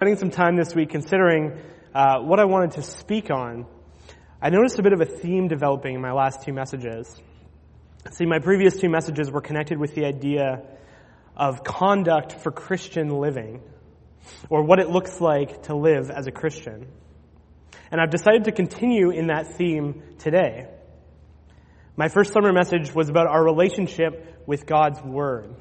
spending 0.00 0.16
some 0.16 0.30
time 0.30 0.56
this 0.56 0.74
week 0.74 0.88
considering 0.88 1.60
uh, 1.94 2.20
what 2.20 2.40
I 2.40 2.46
wanted 2.46 2.70
to 2.70 2.82
speak 2.82 3.30
on, 3.30 3.66
I 4.40 4.48
noticed 4.48 4.78
a 4.78 4.82
bit 4.82 4.94
of 4.94 5.02
a 5.02 5.04
theme 5.04 5.46
developing 5.46 5.94
in 5.94 6.00
my 6.00 6.12
last 6.12 6.42
two 6.42 6.54
messages. 6.54 7.20
See, 8.10 8.24
my 8.24 8.38
previous 8.38 8.78
two 8.78 8.88
messages 8.88 9.30
were 9.30 9.42
connected 9.42 9.76
with 9.78 9.94
the 9.94 10.06
idea 10.06 10.62
of 11.36 11.62
conduct 11.64 12.32
for 12.32 12.50
Christian 12.50 13.10
living, 13.10 13.60
or 14.48 14.64
what 14.64 14.78
it 14.78 14.88
looks 14.88 15.20
like 15.20 15.64
to 15.64 15.76
live 15.76 16.10
as 16.10 16.26
a 16.26 16.32
Christian. 16.32 16.86
And 17.92 18.00
I've 18.00 18.08
decided 18.08 18.44
to 18.44 18.52
continue 18.52 19.10
in 19.10 19.26
that 19.26 19.58
theme 19.58 20.02
today. 20.18 20.66
My 21.98 22.08
first 22.08 22.32
summer 22.32 22.54
message 22.54 22.94
was 22.94 23.10
about 23.10 23.26
our 23.26 23.44
relationship 23.44 24.44
with 24.46 24.64
God's 24.64 25.02
Word, 25.02 25.54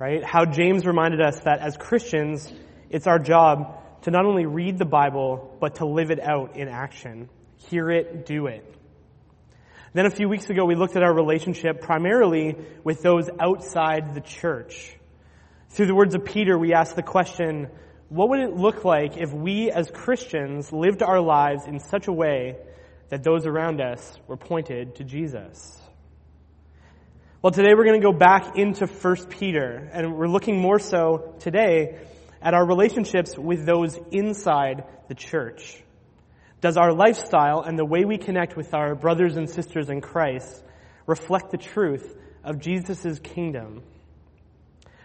right? 0.00 0.24
How 0.24 0.44
James 0.44 0.84
reminded 0.84 1.20
us 1.20 1.38
that 1.44 1.60
as 1.60 1.76
Christians, 1.76 2.52
it's 2.90 3.06
our 3.06 3.18
job 3.18 4.02
to 4.02 4.10
not 4.10 4.26
only 4.26 4.44
read 4.46 4.78
the 4.78 4.84
Bible, 4.84 5.56
but 5.60 5.76
to 5.76 5.86
live 5.86 6.10
it 6.10 6.20
out 6.20 6.56
in 6.56 6.68
action. 6.68 7.28
Hear 7.68 7.90
it, 7.90 8.26
do 8.26 8.46
it. 8.46 8.66
Then 9.92 10.06
a 10.06 10.10
few 10.10 10.28
weeks 10.28 10.50
ago, 10.50 10.64
we 10.64 10.74
looked 10.74 10.96
at 10.96 11.02
our 11.02 11.12
relationship 11.12 11.80
primarily 11.80 12.56
with 12.84 13.02
those 13.02 13.28
outside 13.40 14.14
the 14.14 14.20
church. 14.20 14.96
Through 15.70 15.86
the 15.86 15.94
words 15.94 16.14
of 16.14 16.24
Peter, 16.24 16.58
we 16.58 16.74
asked 16.74 16.96
the 16.96 17.02
question, 17.02 17.68
what 18.08 18.28
would 18.30 18.40
it 18.40 18.56
look 18.56 18.84
like 18.84 19.16
if 19.16 19.32
we 19.32 19.70
as 19.70 19.90
Christians 19.90 20.72
lived 20.72 21.02
our 21.02 21.20
lives 21.20 21.66
in 21.66 21.78
such 21.78 22.08
a 22.08 22.12
way 22.12 22.56
that 23.08 23.22
those 23.22 23.46
around 23.46 23.80
us 23.80 24.18
were 24.26 24.36
pointed 24.36 24.96
to 24.96 25.04
Jesus? 25.04 25.76
Well, 27.42 27.52
today 27.52 27.74
we're 27.74 27.84
going 27.84 28.00
to 28.00 28.06
go 28.06 28.12
back 28.12 28.58
into 28.58 28.86
1 28.86 29.26
Peter, 29.26 29.90
and 29.92 30.16
we're 30.16 30.28
looking 30.28 30.58
more 30.58 30.78
so 30.78 31.34
today 31.40 31.98
at 32.42 32.54
our 32.54 32.66
relationships 32.66 33.36
with 33.36 33.66
those 33.66 33.98
inside 34.10 34.84
the 35.08 35.14
church? 35.14 35.82
Does 36.60 36.76
our 36.76 36.92
lifestyle 36.92 37.62
and 37.62 37.78
the 37.78 37.84
way 37.84 38.04
we 38.04 38.18
connect 38.18 38.56
with 38.56 38.74
our 38.74 38.94
brothers 38.94 39.36
and 39.36 39.48
sisters 39.48 39.88
in 39.88 40.00
Christ 40.00 40.62
reflect 41.06 41.50
the 41.50 41.56
truth 41.56 42.16
of 42.44 42.60
Jesus' 42.60 43.18
kingdom? 43.18 43.82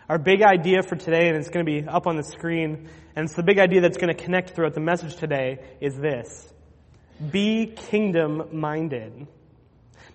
Our 0.08 0.20
big 0.20 0.44
idea 0.44 0.84
for 0.84 0.96
today, 0.96 1.30
and 1.30 1.38
it's 1.38 1.50
going 1.50 1.66
to 1.66 1.72
be 1.72 1.88
up 1.88 2.08
on 2.08 2.16
the 2.16 2.24
screen, 2.24 2.90
and 3.16 3.26
it's 3.26 3.34
the 3.34 3.44
big 3.44 3.58
idea 3.58 3.82
that's 3.82 3.98
going 3.98 4.16
to 4.16 4.24
connect 4.24 4.52
throughout 4.52 4.74
the 4.74 4.82
message 4.82 5.16
today, 5.16 5.60
is 5.82 5.98
this. 5.98 6.48
Be 7.32 7.68
kingdom 7.68 8.50
minded. 8.52 9.28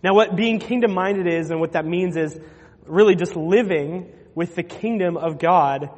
Now 0.03 0.15
what 0.15 0.37
being 0.37 0.61
kingdom 0.61 0.93
minded 0.93 1.27
is 1.27 1.51
and 1.51 1.61
what 1.61 1.73
that 1.73 1.85
means 1.85 2.17
is 2.17 2.39
really 2.87 3.15
just 3.15 3.37
living 3.37 4.13
with 4.35 4.55
the 4.55 4.63
kingdom 4.63 5.17
of 5.17 5.39
God 5.39 5.91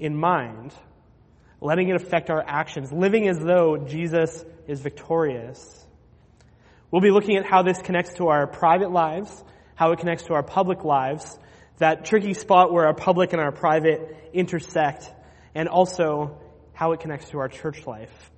in 0.00 0.16
mind, 0.16 0.72
letting 1.60 1.88
it 1.88 1.96
affect 1.96 2.30
our 2.30 2.42
actions, 2.44 2.90
living 2.90 3.28
as 3.28 3.38
though 3.38 3.76
Jesus 3.76 4.44
is 4.66 4.80
victorious. 4.80 5.86
We'll 6.90 7.02
be 7.02 7.10
looking 7.10 7.36
at 7.36 7.46
how 7.46 7.62
this 7.62 7.78
connects 7.80 8.14
to 8.14 8.28
our 8.28 8.46
private 8.46 8.90
lives, 8.90 9.44
how 9.74 9.92
it 9.92 9.98
connects 9.98 10.24
to 10.24 10.34
our 10.34 10.42
public 10.42 10.84
lives, 10.84 11.38
that 11.78 12.04
tricky 12.04 12.34
spot 12.34 12.72
where 12.72 12.86
our 12.86 12.94
public 12.94 13.32
and 13.32 13.40
our 13.40 13.52
private 13.52 14.30
intersect, 14.32 15.10
and 15.54 15.68
also 15.68 16.40
how 16.72 16.92
it 16.92 17.00
connects 17.00 17.30
to 17.30 17.38
our 17.38 17.48
church 17.48 17.86
life. 17.86 18.30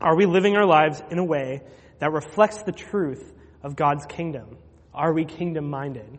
Are 0.00 0.16
we 0.16 0.26
living 0.26 0.56
our 0.56 0.66
lives 0.66 1.02
in 1.10 1.18
a 1.18 1.24
way 1.24 1.62
that 1.98 2.12
reflects 2.12 2.62
the 2.62 2.72
truth 2.72 3.32
of 3.62 3.76
God's 3.76 4.06
kingdom? 4.06 4.56
Are 4.92 5.12
we 5.12 5.24
kingdom 5.24 5.70
minded? 5.70 6.18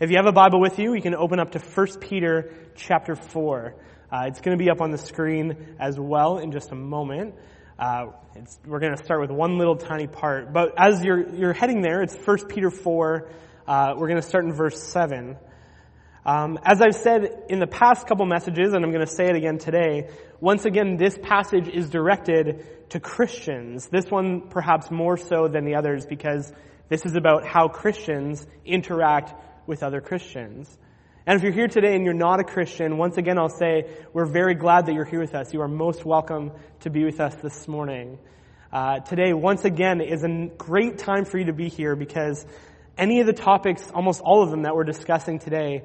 If 0.00 0.10
you 0.10 0.16
have 0.16 0.24
a 0.24 0.32
Bible 0.32 0.62
with 0.62 0.78
you, 0.78 0.94
you 0.94 1.02
can 1.02 1.14
open 1.14 1.38
up 1.38 1.50
to 1.50 1.58
1 1.58 1.98
Peter 2.00 2.54
chapter 2.74 3.14
4. 3.14 3.74
Uh, 4.10 4.22
it's 4.28 4.40
going 4.40 4.56
to 4.56 4.64
be 4.64 4.70
up 4.70 4.80
on 4.80 4.92
the 4.92 4.96
screen 4.96 5.76
as 5.78 6.00
well 6.00 6.38
in 6.38 6.52
just 6.52 6.72
a 6.72 6.74
moment. 6.74 7.34
Uh, 7.78 8.06
we're 8.64 8.78
going 8.78 8.96
to 8.96 9.04
start 9.04 9.20
with 9.20 9.30
one 9.30 9.58
little 9.58 9.76
tiny 9.76 10.06
part. 10.06 10.54
But 10.54 10.72
as 10.78 11.04
you're, 11.04 11.28
you're 11.34 11.52
heading 11.52 11.82
there, 11.82 12.00
it's 12.00 12.16
1 12.16 12.46
Peter 12.46 12.70
4. 12.70 13.28
Uh, 13.68 13.92
we're 13.94 14.08
going 14.08 14.22
to 14.22 14.26
start 14.26 14.46
in 14.46 14.54
verse 14.54 14.82
7. 14.82 15.36
Um, 16.24 16.58
as 16.64 16.80
I've 16.80 16.94
said 16.94 17.44
in 17.50 17.58
the 17.58 17.66
past 17.66 18.06
couple 18.06 18.24
messages, 18.24 18.72
and 18.72 18.82
I'm 18.82 18.92
going 18.92 19.06
to 19.06 19.14
say 19.14 19.26
it 19.26 19.36
again 19.36 19.58
today, 19.58 20.08
once 20.40 20.64
again, 20.64 20.96
this 20.96 21.18
passage 21.22 21.68
is 21.68 21.90
directed 21.90 22.88
to 22.88 23.00
Christians. 23.00 23.88
This 23.88 24.10
one 24.10 24.48
perhaps 24.48 24.90
more 24.90 25.18
so 25.18 25.46
than 25.46 25.66
the 25.66 25.74
others 25.74 26.06
because 26.06 26.50
this 26.88 27.04
is 27.04 27.16
about 27.16 27.46
how 27.46 27.68
Christians 27.68 28.46
interact 28.64 29.34
with 29.66 29.82
other 29.82 30.00
Christians. 30.00 30.68
And 31.26 31.36
if 31.36 31.42
you're 31.42 31.52
here 31.52 31.68
today 31.68 31.94
and 31.94 32.04
you're 32.04 32.14
not 32.14 32.40
a 32.40 32.44
Christian, 32.44 32.96
once 32.96 33.16
again 33.16 33.38
I'll 33.38 33.48
say 33.48 33.84
we're 34.12 34.24
very 34.24 34.54
glad 34.54 34.86
that 34.86 34.94
you're 34.94 35.04
here 35.04 35.20
with 35.20 35.34
us. 35.34 35.52
You 35.52 35.60
are 35.60 35.68
most 35.68 36.04
welcome 36.04 36.52
to 36.80 36.90
be 36.90 37.04
with 37.04 37.20
us 37.20 37.34
this 37.36 37.68
morning. 37.68 38.18
Uh, 38.72 39.00
today, 39.00 39.32
once 39.32 39.64
again, 39.64 40.00
is 40.00 40.24
a 40.24 40.48
great 40.56 40.98
time 40.98 41.24
for 41.24 41.38
you 41.38 41.46
to 41.46 41.52
be 41.52 41.68
here 41.68 41.96
because 41.96 42.46
any 42.96 43.20
of 43.20 43.26
the 43.26 43.32
topics, 43.32 43.82
almost 43.94 44.20
all 44.20 44.42
of 44.42 44.50
them 44.50 44.62
that 44.62 44.74
we're 44.74 44.84
discussing 44.84 45.38
today, 45.38 45.84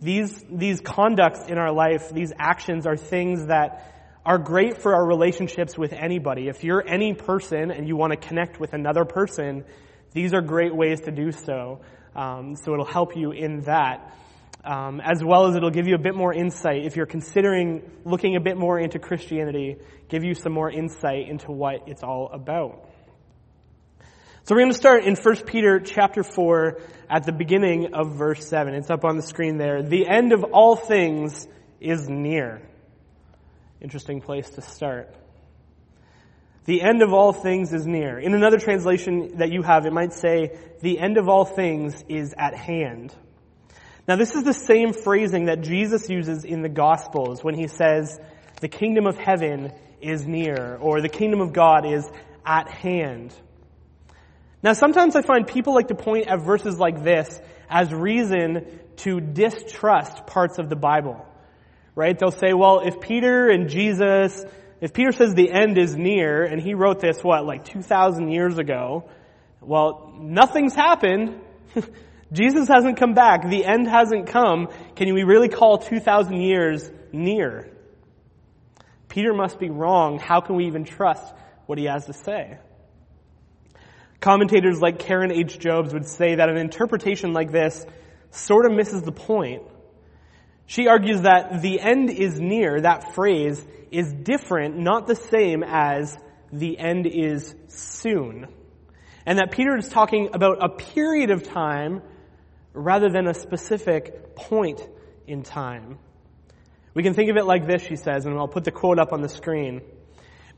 these, 0.00 0.44
these 0.50 0.80
conducts 0.80 1.46
in 1.48 1.58
our 1.58 1.72
life, 1.72 2.10
these 2.10 2.32
actions 2.38 2.86
are 2.86 2.96
things 2.96 3.46
that 3.46 4.20
are 4.24 4.38
great 4.38 4.78
for 4.78 4.94
our 4.94 5.06
relationships 5.06 5.76
with 5.76 5.92
anybody. 5.92 6.48
If 6.48 6.64
you're 6.64 6.82
any 6.86 7.14
person 7.14 7.70
and 7.70 7.86
you 7.86 7.96
want 7.96 8.12
to 8.12 8.16
connect 8.16 8.60
with 8.60 8.72
another 8.72 9.04
person, 9.04 9.64
these 10.12 10.32
are 10.32 10.40
great 10.40 10.74
ways 10.74 11.00
to 11.02 11.10
do 11.10 11.32
so. 11.32 11.80
Um, 12.14 12.56
so 12.56 12.72
it'll 12.72 12.84
help 12.84 13.16
you 13.16 13.32
in 13.32 13.62
that. 13.62 14.16
Um, 14.64 15.00
as 15.00 15.24
well 15.24 15.46
as 15.46 15.56
it'll 15.56 15.70
give 15.70 15.88
you 15.88 15.96
a 15.96 15.98
bit 15.98 16.14
more 16.14 16.32
insight 16.32 16.84
if 16.84 16.94
you're 16.94 17.06
considering 17.06 17.82
looking 18.04 18.36
a 18.36 18.40
bit 18.40 18.56
more 18.56 18.78
into 18.78 19.00
Christianity, 19.00 19.76
give 20.08 20.22
you 20.22 20.34
some 20.34 20.52
more 20.52 20.70
insight 20.70 21.28
into 21.28 21.50
what 21.50 21.88
it's 21.88 22.04
all 22.04 22.30
about. 22.32 22.88
So 24.44 24.54
we're 24.54 24.62
going 24.62 24.72
to 24.72 24.78
start 24.78 25.04
in 25.04 25.16
1 25.16 25.36
Peter 25.46 25.80
chapter 25.80 26.22
4 26.22 26.80
at 27.08 27.24
the 27.26 27.32
beginning 27.32 27.94
of 27.94 28.16
verse 28.16 28.46
7. 28.48 28.74
It's 28.74 28.90
up 28.90 29.04
on 29.04 29.16
the 29.16 29.22
screen 29.22 29.56
there. 29.56 29.82
The 29.82 30.08
end 30.08 30.32
of 30.32 30.44
all 30.52 30.76
things 30.76 31.46
is 31.80 32.08
near. 32.08 32.62
Interesting 33.80 34.20
place 34.20 34.48
to 34.50 34.60
start. 34.60 35.14
The 36.64 36.82
end 36.82 37.02
of 37.02 37.12
all 37.12 37.32
things 37.32 37.72
is 37.72 37.86
near. 37.86 38.18
In 38.18 38.34
another 38.34 38.58
translation 38.58 39.38
that 39.38 39.52
you 39.52 39.62
have, 39.62 39.84
it 39.84 39.92
might 39.92 40.12
say, 40.12 40.56
the 40.80 40.98
end 40.98 41.18
of 41.18 41.28
all 41.28 41.44
things 41.44 42.04
is 42.08 42.34
at 42.38 42.54
hand. 42.54 43.14
Now 44.06 44.16
this 44.16 44.34
is 44.34 44.44
the 44.44 44.54
same 44.54 44.92
phrasing 44.92 45.46
that 45.46 45.62
Jesus 45.62 46.08
uses 46.08 46.44
in 46.44 46.62
the 46.62 46.68
Gospels 46.68 47.42
when 47.42 47.54
he 47.54 47.66
says, 47.66 48.18
the 48.60 48.68
kingdom 48.68 49.06
of 49.06 49.18
heaven 49.18 49.72
is 50.00 50.26
near, 50.26 50.76
or 50.80 51.00
the 51.00 51.08
kingdom 51.08 51.40
of 51.40 51.52
God 51.52 51.84
is 51.84 52.08
at 52.46 52.68
hand. 52.68 53.34
Now 54.62 54.72
sometimes 54.72 55.16
I 55.16 55.22
find 55.22 55.46
people 55.46 55.74
like 55.74 55.88
to 55.88 55.96
point 55.96 56.28
at 56.28 56.40
verses 56.42 56.78
like 56.78 57.02
this 57.02 57.40
as 57.68 57.92
reason 57.92 58.66
to 58.98 59.20
distrust 59.20 60.26
parts 60.26 60.58
of 60.58 60.68
the 60.68 60.76
Bible. 60.76 61.26
Right? 61.94 62.18
They'll 62.18 62.30
say, 62.30 62.54
well, 62.54 62.80
if 62.80 63.00
Peter 63.00 63.50
and 63.50 63.68
Jesus 63.68 64.44
if 64.82 64.92
Peter 64.92 65.12
says 65.12 65.32
the 65.34 65.48
end 65.52 65.78
is 65.78 65.94
near, 65.94 66.42
and 66.42 66.60
he 66.60 66.74
wrote 66.74 66.98
this, 66.98 67.22
what, 67.22 67.46
like 67.46 67.64
2,000 67.64 68.32
years 68.32 68.58
ago, 68.58 69.08
well, 69.60 70.12
nothing's 70.18 70.74
happened. 70.74 71.40
Jesus 72.32 72.66
hasn't 72.66 72.96
come 72.96 73.14
back. 73.14 73.48
The 73.48 73.64
end 73.64 73.86
hasn't 73.86 74.26
come. 74.26 74.66
Can 74.96 75.14
we 75.14 75.22
really 75.22 75.48
call 75.48 75.78
2,000 75.78 76.34
years 76.34 76.90
near? 77.12 77.70
Peter 79.08 79.32
must 79.32 79.60
be 79.60 79.70
wrong. 79.70 80.18
How 80.18 80.40
can 80.40 80.56
we 80.56 80.66
even 80.66 80.84
trust 80.84 81.32
what 81.66 81.78
he 81.78 81.84
has 81.84 82.06
to 82.06 82.12
say? 82.12 82.58
Commentators 84.18 84.80
like 84.80 84.98
Karen 84.98 85.30
H. 85.30 85.60
Jobes 85.60 85.92
would 85.92 86.06
say 86.06 86.34
that 86.34 86.48
an 86.48 86.56
interpretation 86.56 87.32
like 87.32 87.52
this 87.52 87.86
sort 88.32 88.66
of 88.66 88.72
misses 88.72 89.02
the 89.02 89.12
point. 89.12 89.62
She 90.66 90.88
argues 90.88 91.22
that 91.22 91.60
the 91.60 91.80
end 91.80 92.10
is 92.10 92.40
near, 92.40 92.80
that 92.80 93.14
phrase, 93.14 93.64
is 93.90 94.12
different, 94.12 94.78
not 94.78 95.06
the 95.06 95.16
same 95.16 95.62
as 95.62 96.16
the 96.52 96.78
end 96.78 97.06
is 97.06 97.54
soon. 97.68 98.46
And 99.26 99.38
that 99.38 99.52
Peter 99.52 99.76
is 99.76 99.88
talking 99.88 100.30
about 100.32 100.64
a 100.64 100.68
period 100.68 101.30
of 101.30 101.42
time 101.42 102.02
rather 102.72 103.10
than 103.10 103.26
a 103.26 103.34
specific 103.34 104.34
point 104.34 104.80
in 105.26 105.42
time. 105.42 105.98
We 106.94 107.02
can 107.02 107.14
think 107.14 107.30
of 107.30 107.36
it 107.36 107.44
like 107.44 107.66
this, 107.66 107.82
she 107.82 107.96
says, 107.96 108.26
and 108.26 108.36
I'll 108.36 108.48
put 108.48 108.64
the 108.64 108.70
quote 108.70 108.98
up 108.98 109.12
on 109.12 109.22
the 109.22 109.28
screen. 109.28 109.82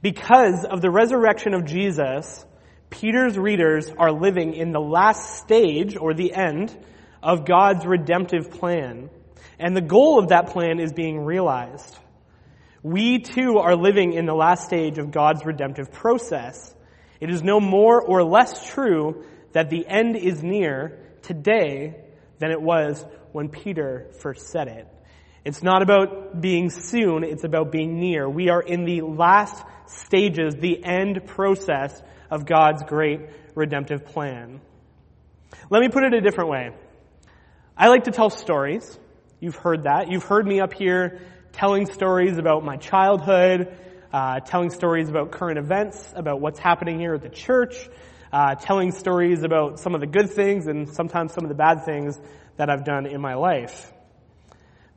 Because 0.03 0.65
of 0.65 0.81
the 0.81 0.91
resurrection 0.91 1.55
of 1.55 1.65
Jesus, 1.65 2.45
Peter's 2.91 3.39
readers 3.39 3.91
are 3.97 4.13
living 4.13 4.55
in 4.55 4.73
the 4.73 4.81
last 4.81 5.39
stage, 5.39 5.97
or 5.97 6.15
the 6.15 6.35
end, 6.35 6.77
of 7.23 7.47
God's 7.47 7.87
redemptive 7.87 8.51
plan. 8.51 9.11
And 9.59 9.77
the 9.77 9.83
goal 9.83 10.19
of 10.19 10.29
that 10.29 10.49
plan 10.49 10.81
is 10.81 10.93
being 10.93 11.25
realized. 11.25 11.97
We 12.83 13.21
too 13.21 13.59
are 13.59 13.77
living 13.77 14.13
in 14.13 14.27
the 14.27 14.35
last 14.35 14.67
stage 14.67 14.99
of 14.99 15.11
God's 15.11 15.45
redemptive 15.45 15.91
process. 15.91 16.75
It 17.21 17.31
is 17.31 17.43
no 17.43 17.61
more 17.61 18.03
or 18.03 18.23
less 18.23 18.67
true 18.73 19.25
that 19.53 19.71
the 19.71 19.87
end 19.87 20.17
is 20.17 20.43
near 20.43 20.99
today 21.23 21.97
than 22.39 22.51
it 22.51 22.61
was 22.61 23.05
when 23.33 23.49
Peter 23.49 24.11
first 24.21 24.49
said 24.49 24.69
it. 24.69 24.87
It's 25.45 25.63
not 25.63 25.83
about 25.83 26.41
being 26.41 26.71
soon, 26.71 27.23
it's 27.23 27.45
about 27.45 27.71
being 27.71 28.01
near. 28.01 28.29
We 28.29 28.49
are 28.49 28.61
in 28.61 28.85
the 28.85 29.03
last 29.03 29.63
stages, 29.87 30.55
the 30.55 30.83
end 30.83 31.27
process 31.27 32.03
of 32.31 32.47
God's 32.47 32.83
great 32.83 33.21
redemptive 33.55 34.07
plan. 34.07 34.61
Let 35.71 35.81
me 35.81 35.89
put 35.89 36.05
it 36.05 36.15
a 36.15 36.21
different 36.21 36.51
way. 36.51 36.71
I 37.77 37.89
like 37.89 38.05
to 38.05 38.11
tell 38.11 38.31
stories. 38.31 38.99
You've 39.45 39.57
heard 39.57 39.83
that. 39.83 40.11
You've 40.11 40.25
heard 40.25 40.47
me 40.47 40.61
up 40.61 40.73
here 40.73 41.21
telling 41.53 41.85
stories 41.85 42.39
about 42.39 42.65
my 42.65 42.79
childhood, 42.79 43.77
uh, 44.11 44.41
telling 44.41 44.71
stories 44.71 45.11
about 45.11 45.33
current 45.33 45.59
events, 45.59 46.15
about 46.17 46.41
what's 46.41 46.59
happening 46.59 46.99
here 46.99 47.13
at 47.13 47.21
the 47.21 47.29
church, 47.29 47.75
uh, 48.33 48.55
telling 48.55 48.91
stories 48.91 49.43
about 49.43 49.81
some 49.81 49.95
of 49.95 50.01
the 50.01 50.07
good 50.07 50.31
things 50.31 50.67
and 50.67 50.89
sometimes 50.89 51.35
some 51.35 51.45
of 51.45 51.51
the 51.51 51.55
bad 51.55 51.85
things 51.85 52.19
that 52.57 52.71
I've 52.71 52.87
done 52.87 53.05
in 53.05 53.21
my 53.21 53.35
life. 53.35 53.93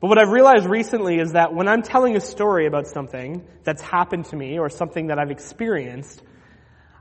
But 0.00 0.08
what 0.08 0.18
I've 0.18 0.32
realized 0.32 0.64
recently 0.64 1.18
is 1.18 1.32
that 1.32 1.52
when 1.52 1.68
I'm 1.68 1.82
telling 1.82 2.16
a 2.16 2.20
story 2.20 2.66
about 2.66 2.86
something 2.86 3.46
that's 3.64 3.82
happened 3.82 4.24
to 4.30 4.36
me 4.36 4.58
or 4.58 4.70
something 4.70 5.08
that 5.08 5.18
I've 5.18 5.30
experienced, 5.30 6.22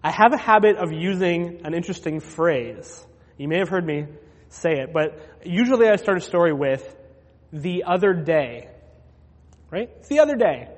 I 0.03 0.11
have 0.11 0.33
a 0.33 0.37
habit 0.37 0.75
of 0.75 0.91
using 0.91 1.61
an 1.63 1.73
interesting 1.73 2.19
phrase. 2.19 3.05
You 3.37 3.47
may 3.47 3.59
have 3.59 3.69
heard 3.69 3.85
me 3.85 4.07
say 4.49 4.81
it, 4.81 4.91
but 4.91 5.17
usually 5.45 5.87
I 5.87 5.95
start 5.95 6.17
a 6.17 6.21
story 6.21 6.51
with 6.51 6.95
the 7.51 7.83
other 7.85 8.13
day. 8.13 8.69
Right? 9.69 9.89
It's 9.99 10.07
the 10.07 10.19
other 10.19 10.35
day. 10.35 10.69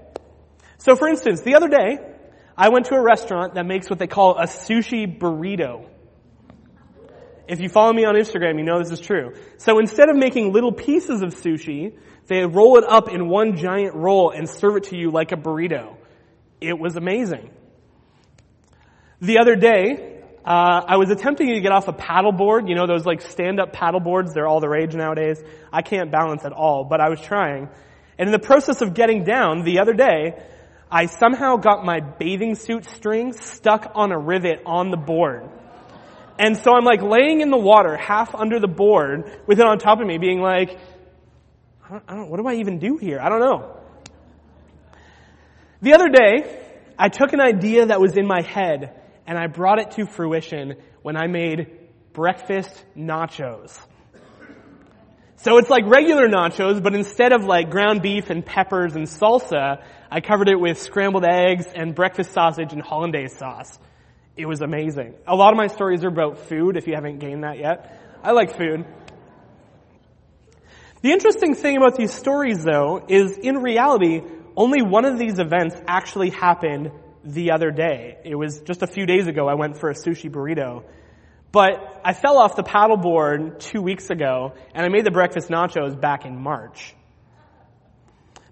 So 0.78 0.96
for 0.96 1.08
instance, 1.08 1.42
the 1.42 1.56
other 1.56 1.68
day, 1.68 1.98
I 2.58 2.70
went 2.70 2.88
to 2.88 2.96
a 2.96 3.02
restaurant 3.02 3.56
that 3.56 3.66
makes 3.66 3.90
what 3.90 4.00
they 4.00 4.08
call 4.08 4.38
a 4.38 4.46
sushi 4.46 5.20
burrito. 5.20 5.88
If 7.48 7.60
you 7.60 7.70
follow 7.70 7.94
me 7.94 8.06
on 8.06 8.16
Instagram, 8.16 8.58
you 8.58 8.64
know 8.64 8.80
this 8.80 8.92
is 8.92 9.00
true. 9.00 9.34
So 9.58 9.80
instead 9.80 10.10
of 10.10 10.16
making 10.16 10.54
little 10.54 10.72
pieces 10.72 11.22
of 11.22 11.34
sushi, 11.34 11.98
they 12.28 12.46
roll 12.46 12.78
it 12.78 12.84
up 12.88 13.10
in 13.10 13.28
one 13.28 13.58
giant 13.58 13.96
roll 13.96 14.32
and 14.32 14.48
serve 14.48 14.78
it 14.78 14.84
to 14.86 14.98
you 14.98 15.12
like 15.12 15.32
a 15.32 15.36
burrito. 15.36 15.96
It 16.62 16.78
was 16.78 16.96
amazing. 16.96 17.50
The 19.20 19.40
other 19.40 19.56
day, 19.56 20.19
uh, 20.50 20.84
I 20.88 20.98
was 20.98 21.12
attempting 21.12 21.54
to 21.54 21.62
get 21.62 21.72
off 21.72 21.88
a 21.88 21.94
paddleboard. 21.94 22.68
You 22.68 22.74
know 22.74 22.88
those 22.88 23.06
like 23.06 23.22
stand-up 23.22 23.72
paddleboards. 23.72 24.34
They're 24.34 24.48
all 24.48 24.60
the 24.60 24.68
rage 24.68 24.96
nowadays. 24.96 25.40
I 25.72 25.84
can't 25.84 26.12
balance 26.12 26.44
at 26.44 26.54
all, 26.54 26.84
but 26.86 27.00
I 27.00 27.10
was 27.10 27.22
trying. 27.22 27.70
And 28.18 28.28
in 28.28 28.32
the 28.32 28.40
process 28.40 28.82
of 28.82 28.96
getting 28.96 29.24
down 29.24 29.64
the 29.64 29.78
other 29.78 29.94
day, 29.94 30.44
I 30.90 31.06
somehow 31.06 31.58
got 31.58 31.86
my 31.86 32.00
bathing 32.00 32.56
suit 32.56 32.86
string 32.86 33.34
stuck 33.34 33.92
on 33.94 34.12
a 34.12 34.18
rivet 34.18 34.64
on 34.66 34.90
the 34.90 34.98
board. 34.98 35.48
And 36.40 36.58
so 36.58 36.74
I'm 36.74 36.84
like 36.84 37.04
laying 37.04 37.42
in 37.42 37.52
the 37.52 37.58
water, 37.58 37.96
half 37.96 38.34
under 38.34 38.60
the 38.60 38.68
board, 38.68 39.32
with 39.46 39.60
it 39.60 39.66
on 39.68 39.78
top 39.78 40.02
of 40.02 40.08
me, 40.08 40.18
being 40.18 40.42
like, 40.42 40.80
I 41.86 41.92
don't, 41.92 42.04
I 42.08 42.16
don't, 42.16 42.30
what 42.32 42.38
do 42.38 42.48
I 42.48 42.56
even 42.56 42.80
do 42.80 42.98
here? 42.98 43.20
I 43.22 43.30
don't 43.30 43.42
know. 43.42 43.78
The 45.84 45.94
other 45.94 46.10
day, 46.10 46.60
I 46.98 47.10
took 47.10 47.34
an 47.34 47.40
idea 47.40 47.86
that 47.86 48.02
was 48.02 48.18
in 48.18 48.26
my 48.26 48.42
head 48.42 48.99
and 49.30 49.38
I 49.38 49.46
brought 49.46 49.78
it 49.78 49.92
to 49.92 50.08
fruition 50.08 50.74
when 51.04 51.16
I 51.16 51.28
made 51.28 51.68
breakfast 52.14 52.84
nachos. 52.98 53.80
So 55.36 55.60
it's 55.60 55.70
like 55.70 55.86
regular 55.86 56.28
nachos, 56.28 56.82
but 56.82 56.96
instead 56.96 57.32
of 57.32 57.46
like 57.46 57.70
ground 57.70 58.02
beef 58.02 58.32
and 58.32 58.44
peppers 58.44 58.96
and 58.96 59.06
salsa, 59.06 59.84
I 60.10 60.22
covered 60.22 60.50
it 60.50 60.60
with 60.60 60.82
scrambled 60.82 61.26
eggs 61.26 61.68
and 61.76 61.94
breakfast 61.94 62.32
sausage 62.34 62.74
and 62.74 62.82
hollandaise 62.82 63.38
sauce. 63.38 63.78
It 64.36 64.48
was 64.48 64.62
amazing. 64.62 65.14
A 65.28 65.36
lot 65.36 65.54
of 65.54 65.58
my 65.58 65.68
stories 65.68 66.04
are 66.04 66.08
about 66.08 66.40
food, 66.40 66.76
if 66.76 66.88
you 66.88 66.96
haven't 66.96 67.20
gained 67.20 67.44
that 67.44 67.60
yet. 67.60 68.02
I 68.24 68.32
like 68.32 68.58
food. 68.58 68.84
The 71.04 71.12
interesting 71.12 71.54
thing 71.54 71.78
about 71.78 71.96
these 71.96 72.16
stories, 72.16 72.64
though, 72.64 73.06
is 73.08 73.38
in 73.38 73.60
reality, 73.60 74.24
only 74.58 74.82
one 74.82 75.06
of 75.06 75.20
these 75.20 75.38
events 75.38 75.76
actually 75.88 76.32
happened 76.32 76.92
the 77.24 77.52
other 77.52 77.72
day. 77.72 78.18
It 78.24 78.36
was 78.36 78.62
just 78.62 78.82
a 78.82 78.88
few 78.88 79.06
days 79.06 79.28
ago 79.28 79.48
I 79.48 79.56
went 79.56 79.78
for 79.78 79.90
a 79.90 79.94
sushi 79.94 80.30
burrito. 80.30 80.84
But 81.52 82.02
I 82.06 82.14
fell 82.14 82.38
off 82.38 82.56
the 82.56 82.64
paddleboard 82.64 83.60
two 83.60 83.82
weeks 83.82 84.10
ago, 84.10 84.54
and 84.74 84.86
I 84.86 84.90
made 84.90 85.06
the 85.06 85.12
breakfast 85.12 85.50
nachos 85.50 86.00
back 86.00 86.26
in 86.26 86.40
March. 86.40 86.94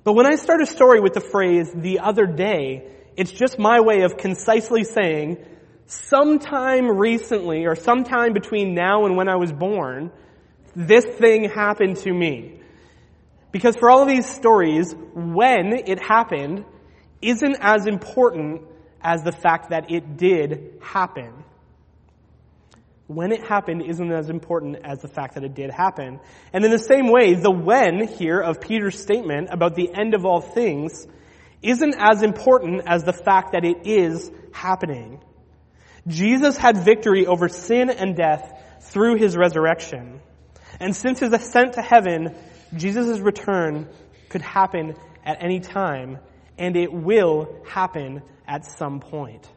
But 0.03 0.13
when 0.13 0.25
I 0.25 0.35
start 0.35 0.61
a 0.61 0.65
story 0.65 0.99
with 0.99 1.13
the 1.13 1.21
phrase, 1.21 1.69
the 1.75 1.99
other 1.99 2.25
day, 2.25 2.87
it's 3.15 3.31
just 3.31 3.59
my 3.59 3.81
way 3.81 4.01
of 4.01 4.17
concisely 4.17 4.83
saying, 4.83 5.37
sometime 5.85 6.89
recently 6.89 7.65
or 7.65 7.75
sometime 7.75 8.33
between 8.33 8.73
now 8.73 9.05
and 9.05 9.15
when 9.15 9.29
I 9.29 9.35
was 9.35 9.51
born, 9.51 10.11
this 10.75 11.05
thing 11.05 11.49
happened 11.49 11.97
to 11.97 12.11
me. 12.11 12.61
Because 13.51 13.75
for 13.75 13.89
all 13.89 14.01
of 14.01 14.07
these 14.07 14.27
stories, 14.27 14.93
when 15.13 15.73
it 15.73 16.01
happened 16.01 16.65
isn't 17.21 17.57
as 17.59 17.87
important 17.87 18.61
as 19.01 19.23
the 19.23 19.31
fact 19.31 19.69
that 19.69 19.91
it 19.91 20.17
did 20.17 20.79
happen. 20.81 21.43
When 23.07 23.31
it 23.31 23.41
happened 23.41 23.83
isn't 23.83 24.11
as 24.11 24.29
important 24.29 24.79
as 24.83 25.01
the 25.01 25.07
fact 25.07 25.35
that 25.35 25.43
it 25.43 25.55
did 25.55 25.71
happen. 25.71 26.19
And 26.51 26.65
in 26.65 26.71
the 26.71 26.79
same 26.79 27.09
way, 27.09 27.35
the 27.35 27.51
when 27.51 28.07
here 28.07 28.39
of 28.39 28.59
Peter's 28.59 28.99
statement 28.99 29.47
about 29.51 29.75
the 29.75 29.89
end 29.93 30.13
of 30.13 30.25
all 30.25 30.41
things 30.41 31.07
isn't 31.61 31.95
as 31.97 32.21
important 32.21 32.83
as 32.85 33.03
the 33.03 33.13
fact 33.13 33.53
that 33.53 33.63
it 33.63 33.87
is 33.87 34.29
happening. 34.51 35.21
Jesus 36.07 36.57
had 36.57 36.77
victory 36.77 37.25
over 37.25 37.47
sin 37.49 37.89
and 37.89 38.15
death 38.15 38.53
through 38.81 39.15
his 39.15 39.35
resurrection. 39.35 40.19
And 40.79 40.95
since 40.95 41.19
his 41.19 41.33
ascent 41.33 41.73
to 41.73 41.81
heaven, 41.81 42.35
Jesus' 42.75 43.19
return 43.19 43.87
could 44.29 44.41
happen 44.41 44.95
at 45.25 45.41
any 45.41 45.59
time, 45.59 46.19
and 46.57 46.75
it 46.75 46.91
will 46.91 47.63
happen 47.67 48.21
at 48.47 48.65
some 48.65 48.99
point. 48.99 49.47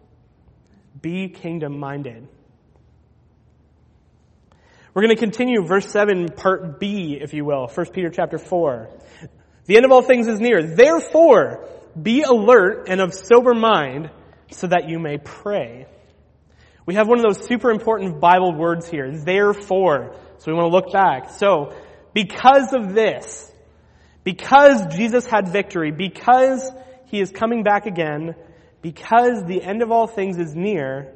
Be 1.00 1.28
kingdom 1.28 1.78
minded. 1.78 2.26
We're 4.92 5.02
going 5.02 5.14
to 5.14 5.20
continue 5.20 5.64
verse 5.64 5.88
7, 5.88 6.30
part 6.30 6.80
B, 6.80 7.18
if 7.20 7.32
you 7.32 7.44
will, 7.44 7.68
1 7.68 7.86
Peter 7.92 8.10
chapter 8.10 8.38
4. 8.38 8.88
The 9.66 9.76
end 9.76 9.84
of 9.84 9.92
all 9.92 10.02
things 10.02 10.26
is 10.26 10.40
near. 10.40 10.62
Therefore, 10.62 11.68
be 12.00 12.22
alert 12.22 12.88
and 12.88 13.00
of 13.00 13.14
sober 13.14 13.54
mind 13.54 14.10
so 14.50 14.66
that 14.66 14.88
you 14.88 14.98
may 14.98 15.18
pray. 15.18 15.86
We 16.86 16.94
have 16.94 17.06
one 17.06 17.18
of 17.18 17.24
those 17.24 17.46
super 17.46 17.70
important 17.70 18.20
Bible 18.20 18.52
words 18.52 18.88
here, 18.88 19.12
therefore. 19.12 20.16
So 20.38 20.50
we 20.50 20.54
want 20.54 20.72
to 20.72 20.76
look 20.76 20.92
back. 20.92 21.30
So, 21.30 21.72
because 22.12 22.72
of 22.72 22.94
this, 22.94 23.52
because 24.24 24.86
Jesus 24.96 25.24
had 25.24 25.48
victory, 25.52 25.92
because 25.92 26.68
he 27.10 27.20
is 27.20 27.30
coming 27.30 27.62
back 27.62 27.86
again, 27.86 28.34
because 28.82 29.44
the 29.44 29.62
end 29.62 29.82
of 29.82 29.90
all 29.90 30.06
things 30.06 30.38
is 30.38 30.54
near, 30.54 31.12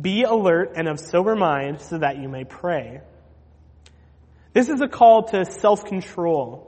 be 0.00 0.22
alert 0.22 0.72
and 0.76 0.88
of 0.88 0.98
sober 0.98 1.36
mind 1.36 1.80
so 1.80 1.98
that 1.98 2.18
you 2.18 2.28
may 2.28 2.44
pray. 2.44 3.00
This 4.52 4.68
is 4.68 4.80
a 4.80 4.88
call 4.88 5.24
to 5.28 5.44
self-control. 5.44 6.66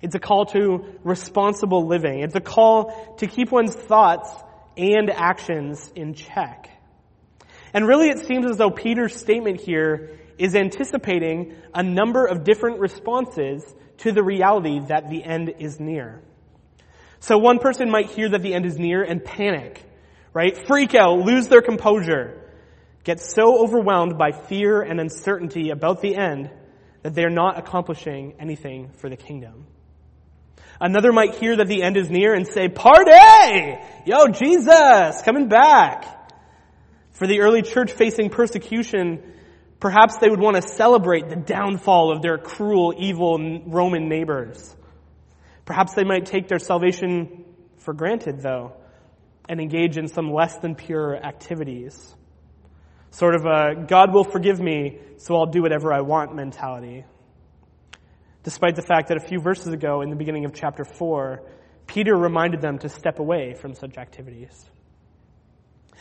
It's 0.00 0.14
a 0.14 0.18
call 0.18 0.46
to 0.46 0.84
responsible 1.04 1.86
living. 1.86 2.20
It's 2.20 2.34
a 2.34 2.40
call 2.40 3.16
to 3.18 3.26
keep 3.26 3.50
one's 3.50 3.74
thoughts 3.74 4.30
and 4.76 5.10
actions 5.10 5.92
in 5.94 6.14
check. 6.14 6.70
And 7.74 7.86
really 7.86 8.08
it 8.08 8.20
seems 8.20 8.46
as 8.46 8.56
though 8.56 8.70
Peter's 8.70 9.14
statement 9.16 9.60
here 9.60 10.18
is 10.38 10.54
anticipating 10.54 11.54
a 11.74 11.82
number 11.82 12.24
of 12.24 12.44
different 12.44 12.80
responses 12.80 13.62
to 13.98 14.12
the 14.12 14.22
reality 14.22 14.80
that 14.88 15.10
the 15.10 15.22
end 15.22 15.52
is 15.58 15.78
near. 15.78 16.22
So 17.20 17.38
one 17.38 17.58
person 17.58 17.90
might 17.90 18.10
hear 18.10 18.28
that 18.30 18.42
the 18.42 18.54
end 18.54 18.66
is 18.66 18.78
near 18.78 19.02
and 19.02 19.22
panic, 19.22 19.82
right? 20.32 20.56
Freak 20.66 20.94
out, 20.94 21.18
lose 21.18 21.48
their 21.48 21.62
composure, 21.62 22.50
get 23.04 23.20
so 23.20 23.62
overwhelmed 23.62 24.16
by 24.18 24.32
fear 24.32 24.80
and 24.80 24.98
uncertainty 24.98 25.70
about 25.70 26.00
the 26.00 26.16
end 26.16 26.50
that 27.02 27.14
they're 27.14 27.30
not 27.30 27.58
accomplishing 27.58 28.34
anything 28.38 28.90
for 28.96 29.08
the 29.08 29.16
kingdom. 29.16 29.66
Another 30.80 31.12
might 31.12 31.34
hear 31.34 31.56
that 31.56 31.68
the 31.68 31.82
end 31.82 31.98
is 31.98 32.08
near 32.08 32.32
and 32.32 32.46
say, 32.46 32.68
party! 32.68 33.76
Yo, 34.06 34.28
Jesus, 34.28 35.20
coming 35.22 35.48
back. 35.48 36.06
For 37.12 37.26
the 37.26 37.40
early 37.40 37.60
church 37.60 37.92
facing 37.92 38.30
persecution, 38.30 39.22
perhaps 39.78 40.16
they 40.16 40.30
would 40.30 40.40
want 40.40 40.56
to 40.56 40.62
celebrate 40.62 41.28
the 41.28 41.36
downfall 41.36 42.12
of 42.12 42.22
their 42.22 42.38
cruel, 42.38 42.94
evil 42.96 43.62
Roman 43.66 44.08
neighbors. 44.08 44.74
Perhaps 45.70 45.94
they 45.94 46.02
might 46.02 46.26
take 46.26 46.48
their 46.48 46.58
salvation 46.58 47.44
for 47.76 47.94
granted, 47.94 48.42
though, 48.42 48.72
and 49.48 49.60
engage 49.60 49.96
in 49.98 50.08
some 50.08 50.32
less 50.32 50.58
than 50.58 50.74
pure 50.74 51.14
activities. 51.14 52.12
Sort 53.12 53.36
of 53.36 53.46
a 53.46 53.84
God 53.86 54.12
will 54.12 54.24
forgive 54.24 54.58
me, 54.58 54.98
so 55.18 55.36
I'll 55.36 55.46
do 55.46 55.62
whatever 55.62 55.92
I 55.92 56.00
want 56.00 56.34
mentality. 56.34 57.04
Despite 58.42 58.74
the 58.74 58.82
fact 58.82 59.10
that 59.10 59.16
a 59.16 59.20
few 59.20 59.40
verses 59.40 59.68
ago, 59.68 60.00
in 60.00 60.10
the 60.10 60.16
beginning 60.16 60.44
of 60.44 60.52
chapter 60.52 60.84
4, 60.84 61.40
Peter 61.86 62.16
reminded 62.16 62.60
them 62.60 62.78
to 62.78 62.88
step 62.88 63.20
away 63.20 63.54
from 63.54 63.74
such 63.74 63.96
activities. 63.96 64.68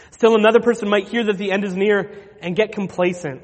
Still 0.10 0.34
another 0.34 0.62
person 0.62 0.90
might 0.90 1.10
hear 1.10 1.26
that 1.26 1.38
the 1.38 1.52
end 1.52 1.64
is 1.64 1.76
near 1.76 2.12
and 2.42 2.56
get 2.56 2.72
complacent. 2.72 3.44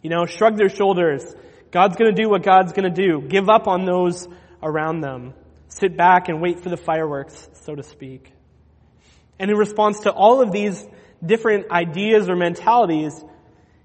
You 0.00 0.08
know, 0.08 0.24
shrug 0.24 0.56
their 0.56 0.70
shoulders. 0.70 1.22
God's 1.70 1.96
gonna 1.96 2.12
do 2.12 2.30
what 2.30 2.42
God's 2.42 2.72
gonna 2.72 2.88
do. 2.88 3.20
Give 3.20 3.50
up 3.50 3.66
on 3.66 3.84
those 3.84 4.26
around 4.62 5.00
them, 5.00 5.34
sit 5.74 5.96
back 5.96 6.28
and 6.28 6.40
wait 6.40 6.60
for 6.60 6.68
the 6.68 6.76
fireworks, 6.76 7.48
so 7.64 7.74
to 7.74 7.82
speak. 7.82 8.30
And 9.38 9.50
in 9.50 9.56
response 9.56 10.00
to 10.00 10.12
all 10.12 10.42
of 10.42 10.52
these 10.52 10.86
different 11.24 11.70
ideas 11.70 12.28
or 12.28 12.36
mentalities, 12.36 13.18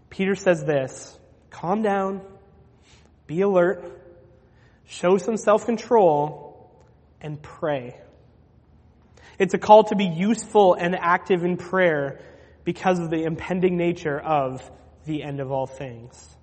Peter 0.10 0.36
says 0.36 0.64
this, 0.66 1.18
calm 1.50 1.82
down, 1.82 2.22
be 3.26 3.42
alert, 3.42 3.86
show 4.88 5.18
some 5.18 5.38
self-control, 5.38 6.70
and 7.22 7.42
pray. 7.42 7.96
It's 9.40 9.54
a 9.54 9.58
call 9.58 9.86
to 9.86 9.96
be 9.96 10.06
useful 10.06 10.74
and 10.74 10.96
active 10.96 11.46
in 11.46 11.58
prayer 11.58 12.20
because 12.66 13.00
of 13.00 13.10
the 13.10 13.24
impending 13.24 13.78
nature 13.78 14.20
of 14.20 14.70
the 15.06 15.24
end 15.24 15.40
of 15.40 15.52
all 15.52 15.68
things. 15.68 16.36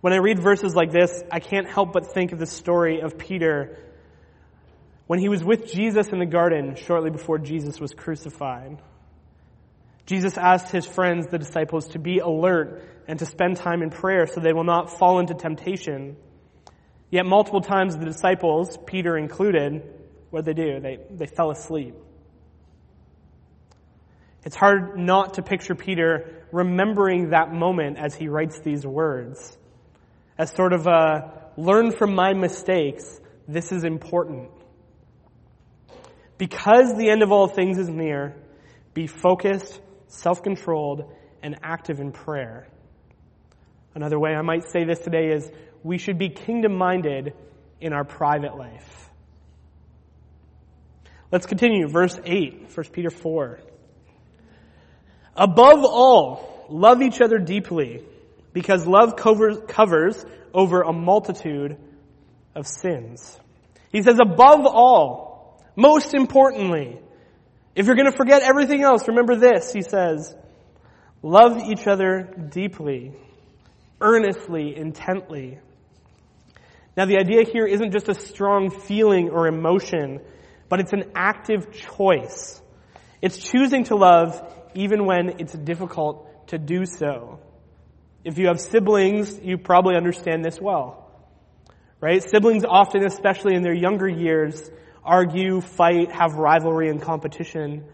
When 0.00 0.12
I 0.12 0.18
read 0.18 0.38
verses 0.38 0.76
like 0.76 0.92
this, 0.92 1.24
I 1.32 1.40
can't 1.40 1.68
help 1.68 1.92
but 1.92 2.12
think 2.12 2.30
of 2.32 2.38
the 2.38 2.46
story 2.46 3.00
of 3.00 3.18
Peter 3.18 3.78
when 5.06 5.18
he 5.18 5.28
was 5.28 5.44
with 5.44 5.72
Jesus 5.72 6.08
in 6.08 6.18
the 6.18 6.26
garden 6.26 6.74
shortly 6.74 7.10
before 7.10 7.38
Jesus 7.38 7.80
was 7.80 7.92
crucified. 7.92 8.80
Jesus 10.06 10.38
asked 10.38 10.70
his 10.70 10.86
friends, 10.86 11.26
the 11.28 11.38
disciples, 11.38 11.88
to 11.88 11.98
be 11.98 12.18
alert 12.18 12.82
and 13.08 13.18
to 13.18 13.26
spend 13.26 13.56
time 13.56 13.82
in 13.82 13.90
prayer 13.90 14.26
so 14.26 14.40
they 14.40 14.52
will 14.52 14.64
not 14.64 14.98
fall 14.98 15.18
into 15.18 15.34
temptation. 15.34 16.16
Yet 17.10 17.26
multiple 17.26 17.60
times 17.60 17.96
the 17.96 18.04
disciples, 18.04 18.78
Peter 18.86 19.16
included, 19.16 19.82
what 20.30 20.44
did 20.44 20.56
they 20.56 20.62
do? 20.62 20.80
They, 20.80 20.98
they 21.10 21.26
fell 21.26 21.50
asleep. 21.50 21.94
It's 24.44 24.56
hard 24.56 24.96
not 24.96 25.34
to 25.34 25.42
picture 25.42 25.74
Peter 25.74 26.46
remembering 26.52 27.30
that 27.30 27.52
moment 27.52 27.98
as 27.98 28.14
he 28.14 28.28
writes 28.28 28.60
these 28.60 28.86
words. 28.86 29.58
As 30.38 30.52
sort 30.52 30.72
of 30.72 30.86
a, 30.86 31.50
learn 31.56 31.90
from 31.90 32.14
my 32.14 32.32
mistakes, 32.32 33.20
this 33.48 33.72
is 33.72 33.82
important. 33.82 34.50
Because 36.38 36.96
the 36.96 37.08
end 37.08 37.22
of 37.22 37.32
all 37.32 37.48
things 37.48 37.78
is 37.78 37.88
near, 37.88 38.34
be 38.94 39.06
focused, 39.06 39.80
self-controlled, 40.08 41.10
and 41.42 41.56
active 41.62 42.00
in 42.00 42.12
prayer. 42.12 42.66
Another 43.94 44.18
way 44.18 44.34
I 44.34 44.42
might 44.42 44.68
say 44.70 44.84
this 44.84 44.98
today 44.98 45.32
is 45.32 45.50
we 45.82 45.98
should 45.98 46.18
be 46.18 46.28
kingdom-minded 46.28 47.32
in 47.80 47.92
our 47.92 48.04
private 48.04 48.56
life. 48.56 49.10
Let's 51.32 51.46
continue. 51.46 51.88
Verse 51.88 52.18
8, 52.24 52.68
1 52.74 52.86
Peter 52.92 53.10
4. 53.10 53.58
Above 55.34 55.84
all, 55.84 56.66
love 56.68 57.02
each 57.02 57.20
other 57.20 57.38
deeply, 57.38 58.02
because 58.52 58.86
love 58.86 59.16
covers, 59.16 59.58
covers 59.68 60.24
over 60.54 60.82
a 60.82 60.92
multitude 60.92 61.76
of 62.54 62.66
sins. 62.66 63.38
He 63.92 64.02
says, 64.02 64.18
above 64.18 64.66
all, 64.66 65.35
most 65.76 66.14
importantly, 66.14 66.98
if 67.74 67.86
you're 67.86 67.94
going 67.94 68.10
to 68.10 68.16
forget 68.16 68.42
everything 68.42 68.82
else, 68.82 69.06
remember 69.06 69.36
this, 69.36 69.72
he 69.72 69.82
says, 69.82 70.34
love 71.22 71.58
each 71.58 71.86
other 71.86 72.22
deeply, 72.50 73.12
earnestly, 74.00 74.74
intently. 74.74 75.58
Now 76.96 77.04
the 77.04 77.18
idea 77.18 77.44
here 77.44 77.66
isn't 77.66 77.92
just 77.92 78.08
a 78.08 78.14
strong 78.14 78.70
feeling 78.70 79.28
or 79.28 79.46
emotion, 79.46 80.20
but 80.70 80.80
it's 80.80 80.94
an 80.94 81.12
active 81.14 81.70
choice. 81.72 82.60
It's 83.20 83.36
choosing 83.36 83.84
to 83.84 83.96
love 83.96 84.42
even 84.74 85.04
when 85.04 85.40
it's 85.40 85.52
difficult 85.52 86.48
to 86.48 86.58
do 86.58 86.86
so. 86.86 87.40
If 88.24 88.38
you 88.38 88.48
have 88.48 88.60
siblings, 88.60 89.38
you 89.38 89.58
probably 89.58 89.96
understand 89.96 90.44
this 90.44 90.60
well. 90.60 91.02
Right? 92.00 92.22
Siblings 92.22 92.64
often, 92.64 93.04
especially 93.04 93.54
in 93.54 93.62
their 93.62 93.74
younger 93.74 94.08
years, 94.08 94.70
argue, 95.06 95.60
fight, 95.60 96.10
have 96.10 96.34
rivalry 96.34 96.90
and 96.90 97.00
competition. 97.00 97.84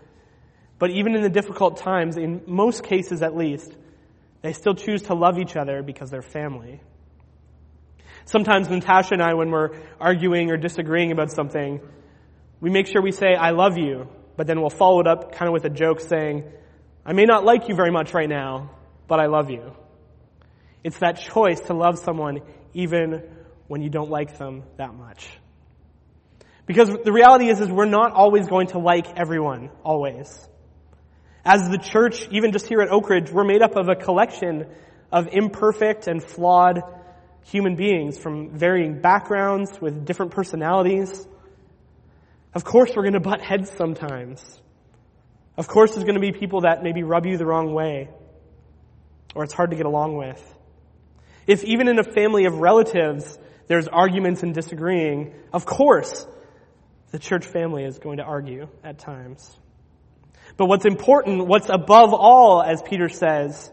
But 0.78 0.90
even 0.90 1.14
in 1.14 1.22
the 1.22 1.28
difficult 1.28 1.76
times, 1.76 2.16
in 2.16 2.42
most 2.46 2.82
cases 2.82 3.22
at 3.22 3.36
least, 3.36 3.72
they 4.40 4.52
still 4.52 4.74
choose 4.74 5.02
to 5.02 5.14
love 5.14 5.38
each 5.38 5.54
other 5.54 5.82
because 5.82 6.10
they're 6.10 6.22
family. 6.22 6.80
Sometimes 8.24 8.68
Natasha 8.68 9.14
and 9.14 9.22
I, 9.22 9.34
when 9.34 9.50
we're 9.50 9.70
arguing 10.00 10.50
or 10.50 10.56
disagreeing 10.56 11.12
about 11.12 11.30
something, 11.30 11.80
we 12.60 12.70
make 12.70 12.86
sure 12.86 13.02
we 13.02 13.12
say, 13.12 13.34
I 13.34 13.50
love 13.50 13.78
you, 13.78 14.08
but 14.36 14.46
then 14.46 14.60
we'll 14.60 14.70
follow 14.70 15.00
it 15.00 15.06
up 15.06 15.32
kind 15.32 15.48
of 15.48 15.52
with 15.52 15.64
a 15.64 15.70
joke 15.70 16.00
saying, 16.00 16.44
I 17.04 17.12
may 17.12 17.24
not 17.24 17.44
like 17.44 17.68
you 17.68 17.74
very 17.74 17.90
much 17.90 18.14
right 18.14 18.28
now, 18.28 18.70
but 19.08 19.20
I 19.20 19.26
love 19.26 19.50
you. 19.50 19.72
It's 20.84 20.98
that 20.98 21.20
choice 21.20 21.60
to 21.62 21.74
love 21.74 21.98
someone 21.98 22.40
even 22.74 23.22
when 23.68 23.82
you 23.82 23.90
don't 23.90 24.10
like 24.10 24.38
them 24.38 24.64
that 24.76 24.94
much. 24.94 25.28
Because 26.72 26.88
the 27.04 27.12
reality 27.12 27.50
is, 27.50 27.60
is 27.60 27.68
we're 27.68 27.84
not 27.84 28.12
always 28.12 28.48
going 28.48 28.68
to 28.68 28.78
like 28.78 29.18
everyone, 29.18 29.68
always. 29.84 30.48
As 31.44 31.68
the 31.68 31.76
church, 31.76 32.26
even 32.30 32.52
just 32.52 32.66
here 32.66 32.80
at 32.80 32.88
Oak 32.88 33.10
Ridge, 33.10 33.30
we're 33.30 33.44
made 33.44 33.60
up 33.60 33.76
of 33.76 33.90
a 33.90 33.94
collection 33.94 34.66
of 35.12 35.28
imperfect 35.30 36.06
and 36.06 36.24
flawed 36.24 36.80
human 37.42 37.76
beings 37.76 38.16
from 38.16 38.56
varying 38.56 39.02
backgrounds 39.02 39.82
with 39.82 40.06
different 40.06 40.32
personalities. 40.32 41.26
Of 42.54 42.64
course 42.64 42.92
we're 42.96 43.02
going 43.02 43.12
to 43.12 43.20
butt 43.20 43.42
heads 43.42 43.70
sometimes. 43.76 44.42
Of 45.58 45.68
course 45.68 45.90
there's 45.90 46.04
going 46.04 46.14
to 46.14 46.22
be 46.22 46.32
people 46.32 46.62
that 46.62 46.82
maybe 46.82 47.02
rub 47.02 47.26
you 47.26 47.36
the 47.36 47.44
wrong 47.44 47.74
way 47.74 48.08
or 49.34 49.44
it's 49.44 49.52
hard 49.52 49.72
to 49.72 49.76
get 49.76 49.84
along 49.84 50.16
with. 50.16 50.42
If 51.46 51.64
even 51.64 51.88
in 51.88 51.98
a 51.98 52.04
family 52.04 52.46
of 52.46 52.60
relatives 52.60 53.38
there's 53.66 53.88
arguments 53.88 54.42
and 54.42 54.54
disagreeing, 54.54 55.34
of 55.52 55.66
course 55.66 56.26
the 57.12 57.18
church 57.18 57.46
family 57.46 57.84
is 57.84 57.98
going 57.98 58.16
to 58.16 58.24
argue 58.24 58.68
at 58.82 58.98
times. 58.98 59.48
But 60.56 60.66
what's 60.66 60.86
important, 60.86 61.46
what's 61.46 61.68
above 61.68 62.12
all, 62.12 62.62
as 62.62 62.82
Peter 62.82 63.08
says, 63.08 63.70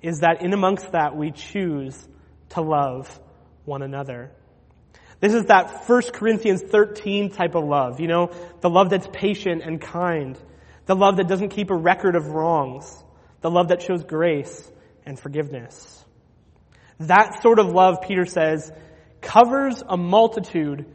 is 0.00 0.20
that 0.20 0.42
in 0.42 0.52
amongst 0.52 0.92
that 0.92 1.16
we 1.16 1.32
choose 1.32 2.08
to 2.50 2.60
love 2.60 3.20
one 3.64 3.82
another. 3.82 4.30
This 5.20 5.34
is 5.34 5.46
that 5.46 5.88
1 5.88 6.02
Corinthians 6.12 6.62
13 6.62 7.30
type 7.30 7.56
of 7.56 7.64
love, 7.64 8.00
you 8.00 8.06
know, 8.06 8.30
the 8.60 8.70
love 8.70 8.90
that's 8.90 9.08
patient 9.12 9.62
and 9.64 9.80
kind, 9.80 10.38
the 10.86 10.94
love 10.94 11.16
that 11.16 11.26
doesn't 11.26 11.50
keep 11.50 11.70
a 11.70 11.76
record 11.76 12.14
of 12.14 12.28
wrongs, 12.28 12.96
the 13.40 13.50
love 13.50 13.68
that 13.68 13.82
shows 13.82 14.04
grace 14.04 14.70
and 15.04 15.18
forgiveness. 15.18 16.04
That 17.00 17.42
sort 17.42 17.58
of 17.58 17.66
love, 17.66 18.02
Peter 18.02 18.24
says, 18.24 18.70
covers 19.20 19.82
a 19.86 19.96
multitude 19.96 20.86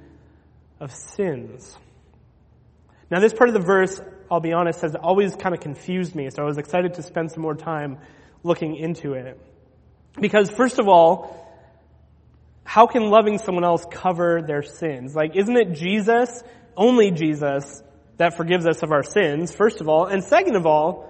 of 0.80 0.94
sins. 0.94 1.78
Now 3.10 3.20
this 3.20 3.34
part 3.34 3.50
of 3.50 3.54
the 3.54 3.62
verse, 3.62 4.02
I'll 4.32 4.40
be 4.40 4.54
honest, 4.54 4.82
has 4.82 4.96
always 4.96 5.36
kind 5.36 5.54
of 5.54 5.62
confused 5.62 6.16
me, 6.16 6.30
so 6.30 6.44
I 6.44 6.46
was 6.46 6.58
excited 6.58 6.96
to 6.96 7.04
spend 7.04 7.32
some 7.32 7.42
more 7.42 7.56
time 7.56 8.00
looking 8.44 8.76
into 8.76 9.14
it. 9.14 9.40
Because 10.20 10.50
first 10.50 10.80
of 10.80 10.88
all, 10.88 11.40
how 12.64 12.88
can 12.88 13.10
loving 13.10 13.38
someone 13.38 13.64
else 13.64 13.86
cover 13.90 14.42
their 14.42 14.64
sins? 14.64 15.16
Like, 15.16 15.36
isn't 15.36 15.56
it 15.56 15.74
Jesus, 15.74 16.44
only 16.78 17.12
Jesus, 17.12 17.84
that 18.18 18.38
forgives 18.38 18.66
us 18.66 18.84
of 18.84 18.92
our 18.92 19.04
sins, 19.04 19.54
first 19.54 19.82
of 19.82 19.90
all? 19.90 20.06
And 20.06 20.24
second 20.24 20.56
of 20.56 20.66
all, 20.66 21.10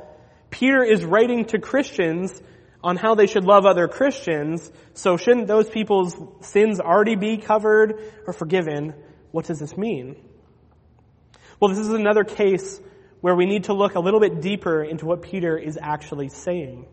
Peter 0.50 0.84
is 0.84 1.04
writing 1.04 1.46
to 1.46 1.60
Christians 1.60 2.42
on 2.84 2.98
how 2.98 3.16
they 3.16 3.28
should 3.28 3.46
love 3.46 3.66
other 3.66 3.88
Christians, 3.88 4.72
so 4.94 5.16
shouldn't 5.16 5.48
those 5.48 5.70
people's 5.70 6.18
sins 6.42 6.80
already 6.80 7.16
be 7.16 7.38
covered 7.38 7.98
or 8.28 8.34
forgiven? 8.34 8.94
What 9.34 9.46
does 9.46 9.58
this 9.58 9.76
mean? 9.76 10.16
Well, 11.60 11.70
this 11.70 11.80
is 11.80 11.90
another 11.90 12.24
case 12.24 12.80
where 13.20 13.36
we 13.36 13.48
need 13.48 13.64
to 13.64 13.74
look 13.74 13.96
a 13.96 14.00
little 14.00 14.20
bit 14.20 14.42
deeper 14.42 14.84
into 14.84 15.08
what 15.08 15.24
Peter 15.24 15.58
is 15.58 15.76
actually 15.82 16.30
saying. 16.30 16.86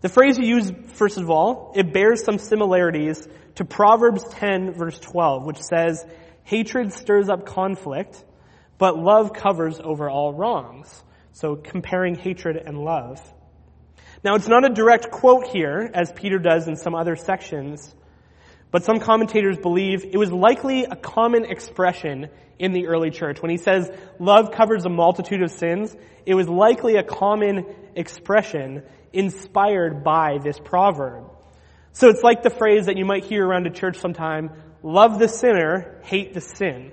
The 0.00 0.08
phrase 0.08 0.38
you 0.38 0.46
use, 0.46 0.72
first 0.94 1.18
of 1.18 1.28
all, 1.28 1.74
it 1.76 1.92
bears 1.92 2.24
some 2.24 2.38
similarities 2.38 3.28
to 3.56 3.66
Proverbs 3.66 4.24
10 4.30 4.72
verse 4.72 4.98
12, 4.98 5.44
which 5.44 5.60
says, 5.60 6.02
hatred 6.44 6.94
stirs 6.94 7.28
up 7.28 7.44
conflict, 7.44 8.24
but 8.78 8.96
love 8.96 9.34
covers 9.34 9.78
over 9.84 10.08
all 10.08 10.32
wrongs. 10.32 11.02
So 11.32 11.56
comparing 11.56 12.14
hatred 12.14 12.56
and 12.56 12.78
love. 12.78 13.20
Now 14.24 14.36
it's 14.36 14.48
not 14.48 14.64
a 14.64 14.72
direct 14.72 15.10
quote 15.10 15.48
here, 15.48 15.90
as 15.92 16.10
Peter 16.10 16.38
does 16.38 16.68
in 16.68 16.76
some 16.76 16.94
other 16.94 17.16
sections, 17.16 17.94
but 18.74 18.84
some 18.84 18.98
commentators 18.98 19.56
believe 19.56 20.04
it 20.04 20.16
was 20.16 20.32
likely 20.32 20.82
a 20.82 20.96
common 20.96 21.44
expression 21.44 22.28
in 22.58 22.72
the 22.72 22.88
early 22.88 23.10
church. 23.12 23.40
When 23.40 23.52
he 23.52 23.56
says 23.56 23.88
love 24.18 24.50
covers 24.50 24.84
a 24.84 24.88
multitude 24.88 25.44
of 25.44 25.52
sins, 25.52 25.94
it 26.26 26.34
was 26.34 26.48
likely 26.48 26.96
a 26.96 27.04
common 27.04 27.66
expression 27.94 28.82
inspired 29.12 30.02
by 30.02 30.38
this 30.42 30.58
proverb. 30.58 31.30
So 31.92 32.08
it's 32.08 32.24
like 32.24 32.42
the 32.42 32.50
phrase 32.50 32.86
that 32.86 32.96
you 32.96 33.04
might 33.04 33.24
hear 33.24 33.46
around 33.46 33.68
a 33.68 33.70
church 33.70 33.98
sometime, 33.98 34.50
love 34.82 35.20
the 35.20 35.28
sinner, 35.28 36.00
hate 36.02 36.34
the 36.34 36.40
sin. 36.40 36.90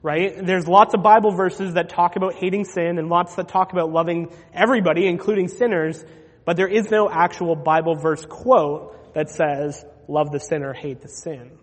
Right? 0.00 0.46
There's 0.46 0.66
lots 0.66 0.94
of 0.94 1.02
Bible 1.02 1.32
verses 1.32 1.74
that 1.74 1.90
talk 1.90 2.16
about 2.16 2.36
hating 2.36 2.64
sin 2.64 2.98
and 2.98 3.10
lots 3.10 3.34
that 3.34 3.48
talk 3.48 3.74
about 3.74 3.92
loving 3.92 4.32
everybody, 4.54 5.08
including 5.08 5.48
sinners, 5.48 6.02
but 6.46 6.56
there 6.56 6.68
is 6.68 6.90
no 6.90 7.10
actual 7.10 7.54
Bible 7.54 7.96
verse 7.96 8.24
quote 8.24 9.12
that 9.12 9.28
says, 9.28 9.84
love 10.08 10.30
the 10.30 10.40
sinner, 10.40 10.72
hate 10.72 11.00
the 11.00 11.08
sin. 11.08 11.58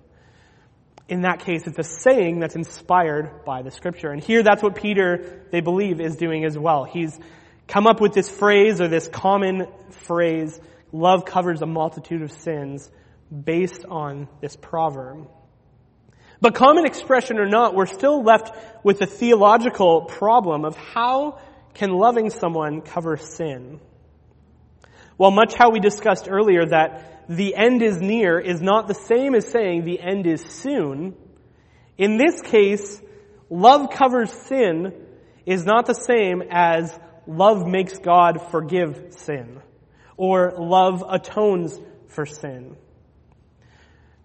in 1.11 1.23
that 1.23 1.41
case, 1.41 1.67
it's 1.67 1.77
a 1.77 1.83
saying 1.83 2.39
that's 2.39 2.55
inspired 2.55 3.43
by 3.43 3.63
the 3.63 3.69
scripture. 3.69 4.11
And 4.11 4.23
here 4.23 4.43
that's 4.43 4.63
what 4.63 4.75
Peter, 4.75 5.43
they 5.51 5.59
believe, 5.59 5.99
is 5.99 6.15
doing 6.15 6.45
as 6.45 6.57
well. 6.57 6.85
He's 6.85 7.19
come 7.67 7.85
up 7.85 7.99
with 7.99 8.13
this 8.13 8.29
phrase 8.29 8.79
or 8.79 8.87
this 8.87 9.09
common 9.09 9.67
phrase, 9.89 10.57
love 10.93 11.25
covers 11.25 11.61
a 11.61 11.65
multitude 11.65 12.21
of 12.21 12.31
sins, 12.31 12.89
based 13.29 13.83
on 13.89 14.29
this 14.39 14.55
proverb. 14.55 15.29
But 16.39 16.55
common 16.55 16.85
expression 16.85 17.39
or 17.39 17.45
not, 17.45 17.75
we're 17.75 17.87
still 17.87 18.23
left 18.23 18.55
with 18.83 18.99
the 18.99 19.05
theological 19.05 20.03
problem 20.03 20.63
of 20.63 20.77
how 20.77 21.39
can 21.73 21.91
loving 21.91 22.29
someone 22.29 22.81
cover 22.81 23.17
sin? 23.17 23.81
Well, 25.21 25.29
much 25.29 25.53
how 25.53 25.69
we 25.69 25.79
discussed 25.79 26.27
earlier 26.27 26.65
that 26.65 27.27
the 27.29 27.53
end 27.53 27.83
is 27.83 28.01
near 28.01 28.39
is 28.39 28.59
not 28.59 28.87
the 28.87 28.95
same 28.95 29.35
as 29.35 29.47
saying 29.47 29.83
the 29.83 29.99
end 30.01 30.25
is 30.25 30.41
soon. 30.41 31.15
In 31.95 32.17
this 32.17 32.41
case, 32.41 32.99
love 33.47 33.91
covers 33.91 34.31
sin 34.31 34.93
is 35.45 35.63
not 35.63 35.85
the 35.85 35.93
same 35.93 36.41
as 36.49 36.99
love 37.27 37.67
makes 37.67 37.99
God 37.99 38.49
forgive 38.49 39.13
sin 39.13 39.61
or 40.17 40.55
love 40.57 41.03
atones 41.07 41.79
for 42.07 42.25
sin. 42.25 42.75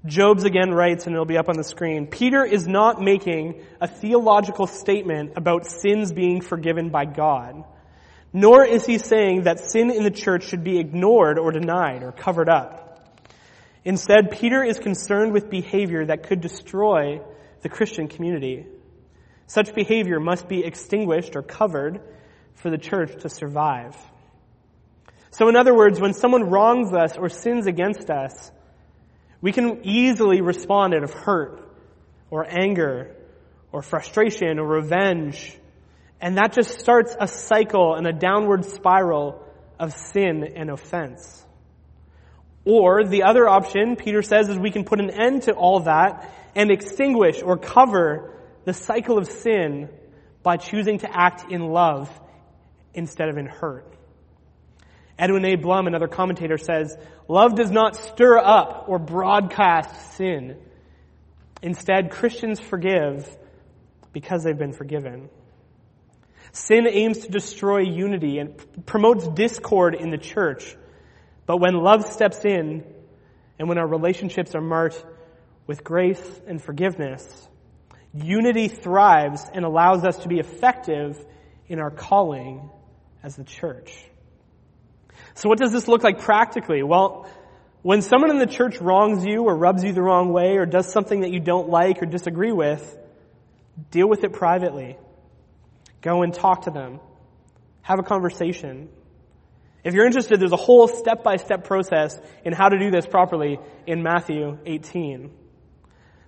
Jobes 0.07 0.45
again 0.45 0.71
writes, 0.71 1.05
and 1.05 1.15
it'll 1.15 1.27
be 1.27 1.37
up 1.37 1.51
on 1.51 1.59
the 1.59 1.65
screen, 1.65 2.07
Peter 2.07 2.43
is 2.43 2.67
not 2.67 3.03
making 3.03 3.63
a 3.83 3.87
theological 3.87 4.67
statement 4.67 5.35
about 5.37 5.67
sins 5.67 6.11
being 6.11 6.41
forgiven 6.41 6.89
by 6.89 7.05
God, 7.05 7.65
nor 8.37 8.67
is 8.67 8.85
he 8.85 8.99
saying 8.99 9.45
that 9.45 9.61
sin 9.61 9.91
in 9.91 10.03
the 10.03 10.11
church 10.11 10.47
should 10.47 10.63
be 10.63 10.79
ignored 10.79 11.39
or 11.39 11.53
denied 11.53 12.03
or 12.03 12.13
covered 12.13 12.51
up. 12.51 13.17
Instead, 13.83 14.31
Peter 14.31 14.63
is 14.63 14.79
concerned 14.79 15.33
with 15.33 15.49
behavior 15.49 16.05
that 16.05 16.25
could 16.25 16.43
destroy 16.43 17.23
the 17.63 17.71
Christian 17.71 18.09
community. 18.09 18.67
Such 19.47 19.75
behavior 19.75 20.21
must 20.21 20.49
be 20.49 20.63
extinguished 20.63 21.35
or 21.35 21.41
covered 21.41 22.03
for 22.57 22.69
the 22.69 22.77
church 22.77 23.23
to 23.23 23.31
survive. 23.31 23.97
So 25.31 25.49
in 25.49 25.57
other 25.57 25.75
words, 25.75 25.99
when 25.99 26.13
someone 26.13 26.51
wrongs 26.51 26.93
us 26.93 27.17
or 27.17 27.31
sins 27.31 27.67
against 27.67 28.11
us, 28.11 28.53
we 29.41 29.51
can 29.51 29.81
easily 29.83 30.43
respond 30.43 30.93
out 30.93 31.05
of 31.05 31.15
hurt 31.15 31.67
or 32.29 32.47
anger 32.47 33.17
or 33.73 33.81
frustration 33.81 34.59
or 34.59 34.67
revenge. 34.67 35.57
And 36.21 36.39
that 36.39 36.53
just 36.53 36.79
starts 36.79 37.15
a 37.19 37.29
cycle 37.29 37.95
and 37.95 38.07
a 38.07 38.13
downward 38.13 38.65
spiral 38.65 39.43
of 39.79 39.93
sin 39.93 40.45
and 40.57 40.71
offense. 40.71 41.45
Or 42.65 43.05
the 43.05 43.25
other 43.25 43.49
option, 43.49 43.97
Peter 43.97 44.23
says, 44.23 44.49
is 44.49 44.59
we 44.59 44.71
can 44.71 44.85
put 44.85 45.01
an 45.01 45.11
end 45.11 45.43
to 45.43 45.53
all 45.53 45.81
that 45.81 46.33
and 46.55 46.71
extinguish 46.71 47.43
or 47.43 47.57
cover 47.57 48.35
the 48.65 48.73
cycle 48.73 49.19
of 49.19 49.29
sin 49.29 49.89
by 50.43 50.57
choosing 50.57 50.99
to 50.99 51.17
act 51.17 51.51
in 51.51 51.61
love 51.61 52.11
instead 52.95 53.29
of 53.29 53.37
in 53.37 53.47
hurt. 53.47 53.87
Edwin 55.19 55.45
A. 55.45 55.57
Blum, 55.57 55.87
another 55.87 56.09
commentator, 56.09 56.59
says, 56.59 56.97
Love 57.29 57.55
does 57.55 57.71
not 57.71 57.97
stir 57.97 58.39
up 58.39 58.85
or 58.89 58.99
broadcast 58.99 60.17
sin. 60.17 60.57
Instead, 61.63 62.11
Christians 62.11 62.61
forgive 62.61 63.35
because 64.13 64.45
they've 64.45 64.59
been 64.59 64.73
forgiven. 64.73 65.31
Sin 66.57 66.87
aims 66.89 67.19
to 67.19 67.29
destroy 67.29 67.81
unity 67.81 68.39
and 68.39 68.57
promotes 68.87 69.29
discord 69.29 69.95
in 69.95 70.09
the 70.09 70.17
church. 70.17 70.75
But 71.45 71.59
when 71.59 71.75
love 71.75 72.11
steps 72.11 72.47
in 72.47 72.83
and 73.59 73.69
when 73.69 73.77
our 73.77 73.87
relationships 73.87 74.55
are 74.55 74.63
marked 74.63 75.05
with 75.67 75.85
grace 75.85 76.41
and 76.47 76.61
forgiveness, 76.61 77.47
unity 78.15 78.69
thrives 78.69 79.45
and 79.53 79.67
allows 79.67 80.03
us 80.03 80.17
to 80.21 80.29
be 80.29 80.39
effective 80.39 81.23
in 81.69 81.79
our 81.79 81.91
calling 81.91 82.71
as 83.23 83.37
the 83.37 83.45
church. 83.45 83.93
So 85.35 85.51
what 85.51 85.59
does 85.59 85.73
this 85.73 85.87
look 85.89 86.03
like 86.03 86.21
practically? 86.21 86.83
Well, 86.83 87.29
when 87.83 88.01
someone 88.01 88.31
in 88.31 88.39
the 88.39 88.47
church 88.47 88.81
wrongs 88.81 89.27
you 89.27 89.45
or 89.45 89.55
rubs 89.55 89.85
you 89.85 89.93
the 89.93 90.03
wrong 90.03 90.33
way 90.33 90.57
or 90.57 90.65
does 90.65 90.91
something 90.91 91.21
that 91.21 91.33
you 91.33 91.39
don't 91.39 91.69
like 91.69 92.03
or 92.03 92.07
disagree 92.07 92.53
with, 92.53 92.99
deal 93.91 94.09
with 94.09 94.25
it 94.25 94.33
privately. 94.33 94.97
Go 96.07 96.23
and 96.23 96.33
talk 96.33 96.63
to 96.67 96.71
them. 96.71 97.01
Have 97.83 97.99
a 97.99 98.05
conversation. 98.05 98.89
If 99.83 99.93
you're 99.93 100.07
interested, 100.07 100.39
there's 100.39 100.53
a 100.53 100.65
whole 100.69 100.87
step-by-step 100.87 101.65
process 101.65 102.17
in 102.45 102.53
how 102.53 102.69
to 102.69 102.79
do 102.79 102.93
this 102.93 103.05
properly 103.07 103.59
in 103.89 104.05
Matthew 104.05 104.57
18. 104.65 105.33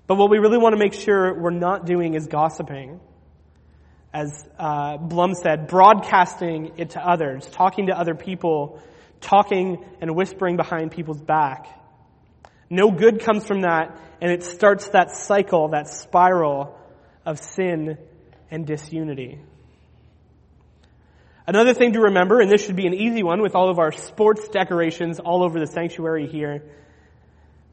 But 0.08 0.16
what 0.16 0.30
we 0.30 0.38
really 0.38 0.58
want 0.58 0.72
to 0.72 0.80
make 0.80 0.94
sure 0.94 1.40
we're 1.40 1.50
not 1.50 1.86
doing 1.86 2.14
is 2.14 2.26
gossiping 2.26 2.98
as 4.12 4.44
uh, 4.58 4.96
Blum 4.96 5.34
said, 5.34 5.68
broadcasting 5.68 6.72
it 6.78 6.90
to 6.90 7.00
others, 7.00 7.46
talking 7.46 7.86
to 7.86 7.96
other 7.96 8.16
people 8.16 8.82
talking 9.20 9.84
and 10.00 10.16
whispering 10.16 10.56
behind 10.56 10.90
people's 10.90 11.20
back. 11.20 11.66
No 12.68 12.90
good 12.90 13.20
comes 13.20 13.46
from 13.46 13.60
that, 13.60 13.96
and 14.20 14.32
it 14.32 14.42
starts 14.42 14.88
that 14.88 15.12
cycle, 15.12 15.68
that 15.68 15.88
spiral 15.88 16.76
of 17.24 17.38
sin 17.38 17.96
and 18.50 18.66
disunity. 18.66 19.40
Another 21.48 21.72
thing 21.72 21.94
to 21.94 22.00
remember, 22.00 22.40
and 22.40 22.50
this 22.50 22.62
should 22.62 22.76
be 22.76 22.86
an 22.86 22.92
easy 22.92 23.22
one 23.22 23.40
with 23.40 23.54
all 23.54 23.70
of 23.70 23.78
our 23.78 23.90
sports 23.90 24.46
decorations 24.48 25.18
all 25.18 25.42
over 25.42 25.58
the 25.58 25.66
sanctuary 25.66 26.26
here, 26.26 26.62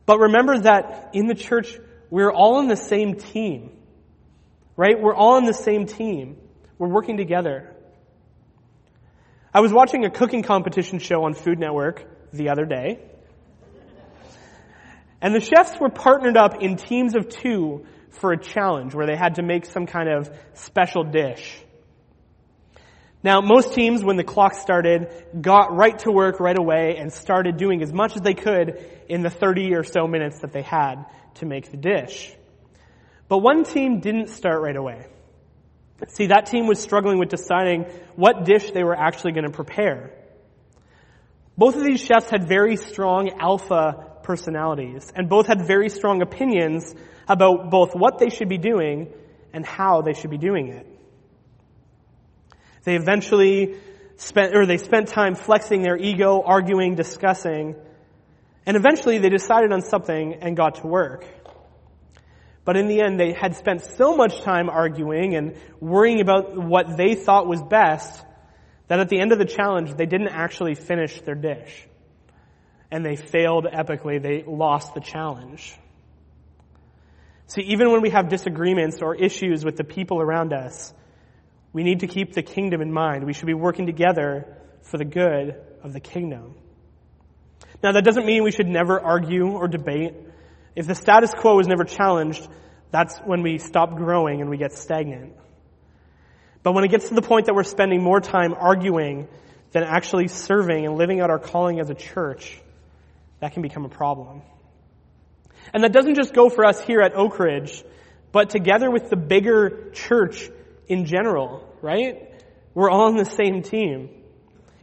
but 0.05 0.17
remember 0.17 0.59
that 0.59 1.09
in 1.11 1.27
the 1.27 1.35
church, 1.35 1.77
we're 2.09 2.31
all 2.31 2.55
on 2.55 2.69
the 2.69 2.77
same 2.77 3.15
team. 3.15 3.71
Right? 4.77 4.95
We're 4.97 5.13
all 5.13 5.33
on 5.33 5.43
the 5.43 5.53
same 5.53 5.87
team. 5.87 6.37
We're 6.77 6.87
working 6.87 7.17
together. 7.17 7.75
I 9.53 9.59
was 9.59 9.73
watching 9.73 10.05
a 10.05 10.09
cooking 10.09 10.41
competition 10.41 10.99
show 10.99 11.25
on 11.25 11.33
Food 11.33 11.59
Network 11.59 12.05
the 12.31 12.51
other 12.51 12.63
day. 12.63 13.01
And 15.19 15.35
the 15.35 15.41
chefs 15.41 15.77
were 15.81 15.89
partnered 15.89 16.37
up 16.37 16.61
in 16.61 16.77
teams 16.77 17.13
of 17.13 17.27
two 17.27 17.85
for 18.11 18.31
a 18.31 18.37
challenge 18.41 18.95
where 18.95 19.05
they 19.05 19.17
had 19.17 19.35
to 19.35 19.43
make 19.43 19.65
some 19.65 19.85
kind 19.85 20.07
of 20.07 20.29
special 20.53 21.03
dish. 21.03 21.61
Now, 23.25 23.41
most 23.41 23.73
teams, 23.73 24.03
when 24.03 24.17
the 24.17 24.23
clock 24.23 24.53
started, 24.53 25.07
got 25.41 25.75
right 25.75 25.97
to 25.99 26.11
work 26.11 26.39
right 26.39 26.55
away 26.55 26.97
and 26.99 27.11
started 27.11 27.57
doing 27.57 27.81
as 27.81 27.91
much 27.91 28.15
as 28.15 28.21
they 28.21 28.35
could 28.35 28.87
in 29.09 29.23
the 29.23 29.31
30 29.31 29.73
or 29.73 29.83
so 29.83 30.05
minutes 30.05 30.41
that 30.41 30.53
they 30.53 30.61
had 30.61 31.05
to 31.39 31.47
make 31.47 31.71
the 31.71 31.77
dish. 31.77 32.31
But 33.27 33.39
one 33.39 33.63
team 33.63 33.99
didn't 33.99 34.27
start 34.27 34.61
right 34.61 34.75
away. 34.75 35.07
See, 36.09 36.27
that 36.27 36.45
team 36.45 36.67
was 36.67 36.79
struggling 36.79 37.17
with 37.17 37.29
deciding 37.29 37.85
what 38.15 38.45
dish 38.45 38.69
they 38.69 38.83
were 38.83 38.95
actually 38.95 39.31
going 39.31 39.45
to 39.45 39.51
prepare. 39.51 40.11
Both 41.57 41.77
of 41.77 41.83
these 41.83 42.01
chefs 42.01 42.29
had 42.29 42.47
very 42.47 42.75
strong 42.75 43.31
alpha 43.39 44.19
personalities, 44.21 45.11
and 45.15 45.29
both 45.29 45.47
had 45.47 45.65
very 45.65 45.89
strong 45.89 46.21
opinions 46.21 46.93
about 47.27 47.71
both 47.71 47.95
what 47.95 48.19
they 48.19 48.29
should 48.29 48.49
be 48.49 48.59
doing 48.59 49.11
and 49.51 49.65
how 49.65 50.03
they 50.03 50.13
should 50.13 50.29
be 50.29 50.37
doing 50.37 50.67
it. 50.67 50.94
They 52.85 52.95
eventually 52.95 53.75
spent, 54.17 54.55
or 54.55 54.65
they 54.65 54.77
spent 54.77 55.09
time 55.09 55.35
flexing 55.35 55.81
their 55.81 55.97
ego, 55.97 56.41
arguing, 56.41 56.95
discussing, 56.95 57.75
and 58.65 58.77
eventually 58.77 59.17
they 59.17 59.29
decided 59.29 59.71
on 59.71 59.81
something 59.81 60.35
and 60.41 60.55
got 60.55 60.75
to 60.75 60.87
work. 60.87 61.25
But 62.63 62.77
in 62.77 62.87
the 62.87 63.01
end, 63.01 63.19
they 63.19 63.33
had 63.33 63.55
spent 63.55 63.83
so 63.83 64.15
much 64.15 64.41
time 64.41 64.69
arguing 64.69 65.35
and 65.35 65.55
worrying 65.79 66.19
about 66.19 66.57
what 66.57 66.97
they 66.97 67.13
thought 67.13 67.47
was 67.47 67.61
best 67.61 68.23
that 68.87 68.99
at 68.99 69.09
the 69.09 69.19
end 69.19 69.31
of 69.31 69.39
the 69.39 69.45
challenge, 69.45 69.93
they 69.95 70.05
didn't 70.05 70.29
actually 70.29 70.75
finish 70.75 71.21
their 71.21 71.35
dish. 71.35 71.87
And 72.91 73.05
they 73.05 73.15
failed 73.15 73.65
epically. 73.65 74.21
They 74.21 74.43
lost 74.47 74.93
the 74.93 74.99
challenge. 74.99 75.75
See, 77.47 77.61
even 77.63 77.91
when 77.91 78.01
we 78.01 78.09
have 78.11 78.29
disagreements 78.29 79.01
or 79.01 79.15
issues 79.15 79.63
with 79.63 79.75
the 79.75 79.83
people 79.83 80.19
around 80.19 80.53
us, 80.53 80.91
we 81.75 81.83
need 81.83 81.99
to 81.99 82.07
keep 82.07 82.31
the 82.31 82.41
kingdom 82.41 82.79
in 82.79 82.89
mind. 82.89 83.25
We 83.25 83.33
should 83.33 83.47
be 83.47 83.53
working 83.53 83.85
together 83.85 84.47
for 84.83 84.97
the 84.97 85.03
good 85.03 85.61
of 85.83 85.91
the 85.91 85.99
kingdom. 85.99 86.55
Now, 87.83 87.91
that 87.91 88.05
doesn't 88.05 88.25
mean 88.25 88.45
we 88.45 88.51
should 88.51 88.69
never 88.69 88.97
argue 88.97 89.49
or 89.51 89.67
debate. 89.67 90.13
If 90.73 90.87
the 90.87 90.95
status 90.95 91.31
quo 91.33 91.59
is 91.59 91.67
never 91.67 91.83
challenged, 91.83 92.47
that's 92.91 93.17
when 93.17 93.41
we 93.41 93.57
stop 93.57 93.93
growing 93.97 94.39
and 94.39 94.49
we 94.49 94.55
get 94.55 94.71
stagnant. 94.71 95.33
But 96.63 96.71
when 96.75 96.85
it 96.85 96.91
gets 96.91 97.09
to 97.09 97.13
the 97.13 97.21
point 97.21 97.47
that 97.47 97.55
we're 97.55 97.65
spending 97.65 98.01
more 98.01 98.21
time 98.21 98.53
arguing 98.57 99.27
than 99.71 99.83
actually 99.83 100.29
serving 100.29 100.85
and 100.85 100.95
living 100.95 101.19
out 101.19 101.29
our 101.29 101.39
calling 101.39 101.81
as 101.81 101.89
a 101.89 101.93
church, 101.93 102.57
that 103.41 103.51
can 103.51 103.61
become 103.61 103.83
a 103.83 103.89
problem. 103.89 104.43
And 105.73 105.83
that 105.83 105.91
doesn't 105.91 106.15
just 106.15 106.33
go 106.33 106.47
for 106.47 106.63
us 106.63 106.79
here 106.79 107.01
at 107.01 107.15
Oak 107.15 107.37
Ridge, 107.37 107.83
but 108.31 108.49
together 108.49 108.89
with 108.89 109.09
the 109.09 109.17
bigger 109.17 109.91
church 109.91 110.49
in 110.87 111.05
general, 111.05 111.67
right? 111.81 112.31
We're 112.73 112.89
all 112.89 113.07
on 113.07 113.15
the 113.15 113.25
same 113.25 113.61
team. 113.61 114.09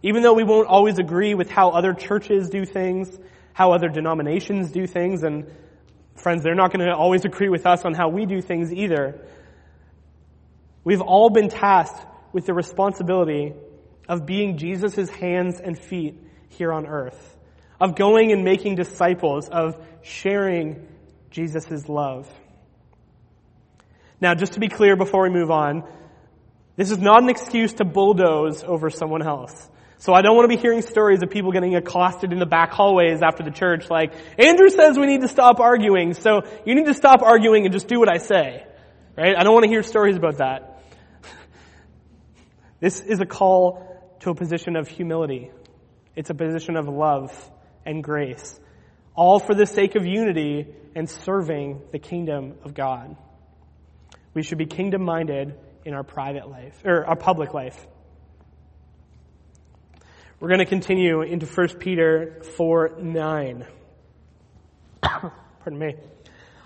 Even 0.02 0.22
though 0.22 0.34
we 0.34 0.44
won't 0.44 0.68
always 0.68 0.98
agree 0.98 1.34
with 1.34 1.50
how 1.50 1.70
other 1.70 1.94
churches 1.94 2.48
do 2.50 2.64
things, 2.64 3.16
how 3.52 3.72
other 3.72 3.88
denominations 3.88 4.70
do 4.72 4.86
things, 4.86 5.22
and 5.22 5.46
Friends, 6.16 6.42
they're 6.42 6.54
not 6.54 6.72
going 6.72 6.86
to 6.86 6.94
always 6.94 7.24
agree 7.24 7.48
with 7.48 7.66
us 7.66 7.84
on 7.84 7.94
how 7.94 8.08
we 8.08 8.26
do 8.26 8.40
things 8.40 8.72
either. 8.72 9.26
We've 10.84 11.00
all 11.00 11.30
been 11.30 11.48
tasked 11.48 12.06
with 12.32 12.46
the 12.46 12.54
responsibility 12.54 13.54
of 14.08 14.26
being 14.26 14.58
Jesus' 14.58 15.08
hands 15.10 15.60
and 15.60 15.78
feet 15.78 16.20
here 16.48 16.72
on 16.72 16.86
earth, 16.86 17.36
of 17.80 17.94
going 17.94 18.32
and 18.32 18.44
making 18.44 18.74
disciples, 18.74 19.48
of 19.48 19.76
sharing 20.02 20.86
Jesus' 21.30 21.88
love. 21.88 22.28
Now, 24.22 24.36
just 24.36 24.52
to 24.52 24.60
be 24.60 24.68
clear 24.68 24.94
before 24.94 25.24
we 25.24 25.30
move 25.30 25.50
on, 25.50 25.82
this 26.76 26.92
is 26.92 26.98
not 26.98 27.24
an 27.24 27.28
excuse 27.28 27.74
to 27.74 27.84
bulldoze 27.84 28.62
over 28.62 28.88
someone 28.88 29.20
else. 29.20 29.68
So 29.98 30.14
I 30.14 30.22
don't 30.22 30.36
want 30.36 30.48
to 30.48 30.56
be 30.56 30.62
hearing 30.62 30.82
stories 30.82 31.24
of 31.24 31.30
people 31.30 31.50
getting 31.50 31.74
accosted 31.74 32.32
in 32.32 32.38
the 32.38 32.46
back 32.46 32.70
hallways 32.70 33.20
after 33.20 33.42
the 33.42 33.50
church 33.50 33.90
like, 33.90 34.12
Andrew 34.38 34.68
says 34.68 34.96
we 34.96 35.06
need 35.06 35.22
to 35.22 35.28
stop 35.28 35.58
arguing, 35.58 36.14
so 36.14 36.42
you 36.64 36.76
need 36.76 36.86
to 36.86 36.94
stop 36.94 37.20
arguing 37.20 37.64
and 37.64 37.72
just 37.72 37.88
do 37.88 37.98
what 37.98 38.08
I 38.08 38.18
say. 38.18 38.64
Right? 39.16 39.34
I 39.36 39.42
don't 39.42 39.54
want 39.54 39.64
to 39.64 39.68
hear 39.68 39.82
stories 39.82 40.16
about 40.16 40.38
that. 40.38 40.84
This 42.78 43.00
is 43.00 43.20
a 43.20 43.26
call 43.26 44.16
to 44.20 44.30
a 44.30 44.34
position 44.36 44.76
of 44.76 44.86
humility. 44.86 45.50
It's 46.14 46.30
a 46.30 46.34
position 46.34 46.76
of 46.76 46.86
love 46.86 47.32
and 47.84 48.04
grace. 48.04 48.58
All 49.16 49.40
for 49.40 49.54
the 49.54 49.66
sake 49.66 49.96
of 49.96 50.06
unity 50.06 50.68
and 50.94 51.10
serving 51.10 51.82
the 51.90 51.98
kingdom 51.98 52.54
of 52.64 52.72
God. 52.74 53.16
We 54.34 54.42
should 54.42 54.58
be 54.58 54.66
kingdom 54.66 55.02
minded 55.02 55.54
in 55.84 55.94
our 55.94 56.04
private 56.04 56.48
life, 56.48 56.80
or 56.84 57.04
our 57.04 57.16
public 57.16 57.54
life. 57.54 57.86
We're 60.40 60.48
going 60.48 60.60
to 60.60 60.66
continue 60.66 61.22
into 61.22 61.46
1 61.46 61.78
Peter 61.78 62.42
4 62.56 62.98
9. 63.00 63.66
Pardon 65.02 65.78
me. 65.78 65.94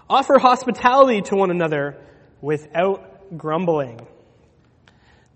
Offer 0.08 0.38
hospitality 0.38 1.22
to 1.22 1.36
one 1.36 1.50
another 1.50 1.98
without 2.40 3.36
grumbling. 3.36 4.06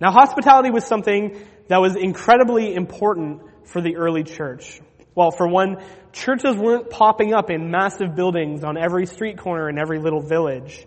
Now, 0.00 0.12
hospitality 0.12 0.70
was 0.70 0.86
something 0.86 1.38
that 1.68 1.78
was 1.78 1.96
incredibly 1.96 2.74
important 2.74 3.42
for 3.64 3.80
the 3.80 3.96
early 3.96 4.24
church. 4.24 4.80
Well, 5.14 5.30
for 5.30 5.46
one, 5.46 5.82
churches 6.12 6.56
weren't 6.56 6.88
popping 6.88 7.34
up 7.34 7.50
in 7.50 7.70
massive 7.70 8.14
buildings 8.14 8.64
on 8.64 8.78
every 8.78 9.06
street 9.06 9.38
corner 9.38 9.68
in 9.68 9.78
every 9.78 9.98
little 9.98 10.22
village. 10.22 10.86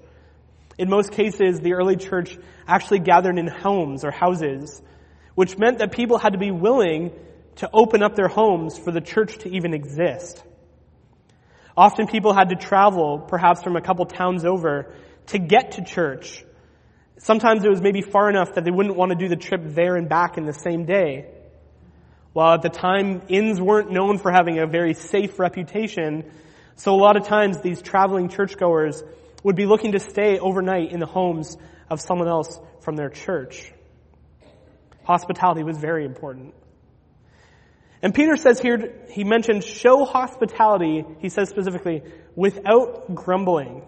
In 0.84 0.89
most 0.89 1.13
cases, 1.13 1.62
the 1.62 1.76
early 1.76 1.96
church 1.96 2.38
actually 2.67 3.00
gathered 3.00 3.38
in 3.38 3.48
homes 3.48 4.04
or 4.04 4.12
houses, 4.12 4.82
which 5.34 5.58
meant 5.58 5.78
that 5.78 5.93
people 5.93 6.17
had 6.17 6.34
to 6.34 6.38
be 6.38 6.52
willing 6.52 7.13
to 7.56 7.69
open 7.72 8.04
up 8.04 8.17
their 8.17 8.28
homes 8.28 8.78
for 8.78 8.91
the 8.91 9.00
church 9.00 9.38
to 9.38 9.50
even 9.50 9.74
exist. 9.74 10.43
Often 11.78 12.08
people 12.08 12.34
had 12.34 12.50
to 12.50 12.58
travel, 12.58 13.19
perhaps 13.19 13.63
from 13.63 13.78
a 13.78 13.82
couple 13.82 14.06
towns 14.08 14.43
over, 14.43 14.93
to 15.28 15.39
get 15.39 15.72
to 15.78 15.86
church. 15.86 16.43
Sometimes 17.17 17.63
it 17.63 17.69
was 17.69 17.82
maybe 17.82 18.02
far 18.02 18.30
enough 18.30 18.56
that 18.56 18.65
they 18.65 18.72
wouldn't 18.72 18.98
want 18.98 19.13
to 19.13 19.17
do 19.17 19.30
the 19.30 19.38
trip 19.38 19.62
there 19.63 19.96
and 19.96 20.10
back 20.10 20.38
in 20.38 20.46
the 20.46 20.52
same 20.52 20.84
day. 20.84 21.30
While 22.34 22.56
at 22.56 22.62
the 22.62 22.67
time, 22.67 23.22
inns 23.30 23.62
weren't 23.62 23.89
known 23.89 24.17
for 24.17 24.34
having 24.34 24.60
a 24.60 24.67
very 24.67 24.96
safe 24.96 25.39
reputation, 25.39 26.30
so 26.76 26.93
a 26.93 27.00
lot 27.00 27.15
of 27.15 27.26
times 27.26 27.62
these 27.62 27.82
traveling 27.82 28.28
churchgoers 28.28 29.02
would 29.43 29.56
be 29.56 29.65
looking 29.65 29.91
to 29.91 29.99
stay 29.99 30.39
overnight 30.39 30.91
in 30.91 30.99
the 30.99 31.06
homes 31.06 31.58
of 31.89 32.01
someone 32.01 32.27
else 32.27 32.60
from 32.82 32.95
their 32.95 33.10
church. 33.10 33.71
Hospitality 35.03 35.63
was 35.63 35.77
very 35.77 36.06
important. 36.06 36.53
And 38.01 38.13
Peter 38.13 38.36
says 38.36 38.60
here, 38.60 39.06
he 39.10 39.23
mentioned 39.23 39.63
show 39.63 40.03
hospitality, 40.03 41.06
he 41.19 41.29
says 41.29 41.49
specifically, 41.49 42.03
without 42.36 43.13
grumbling. 43.13 43.84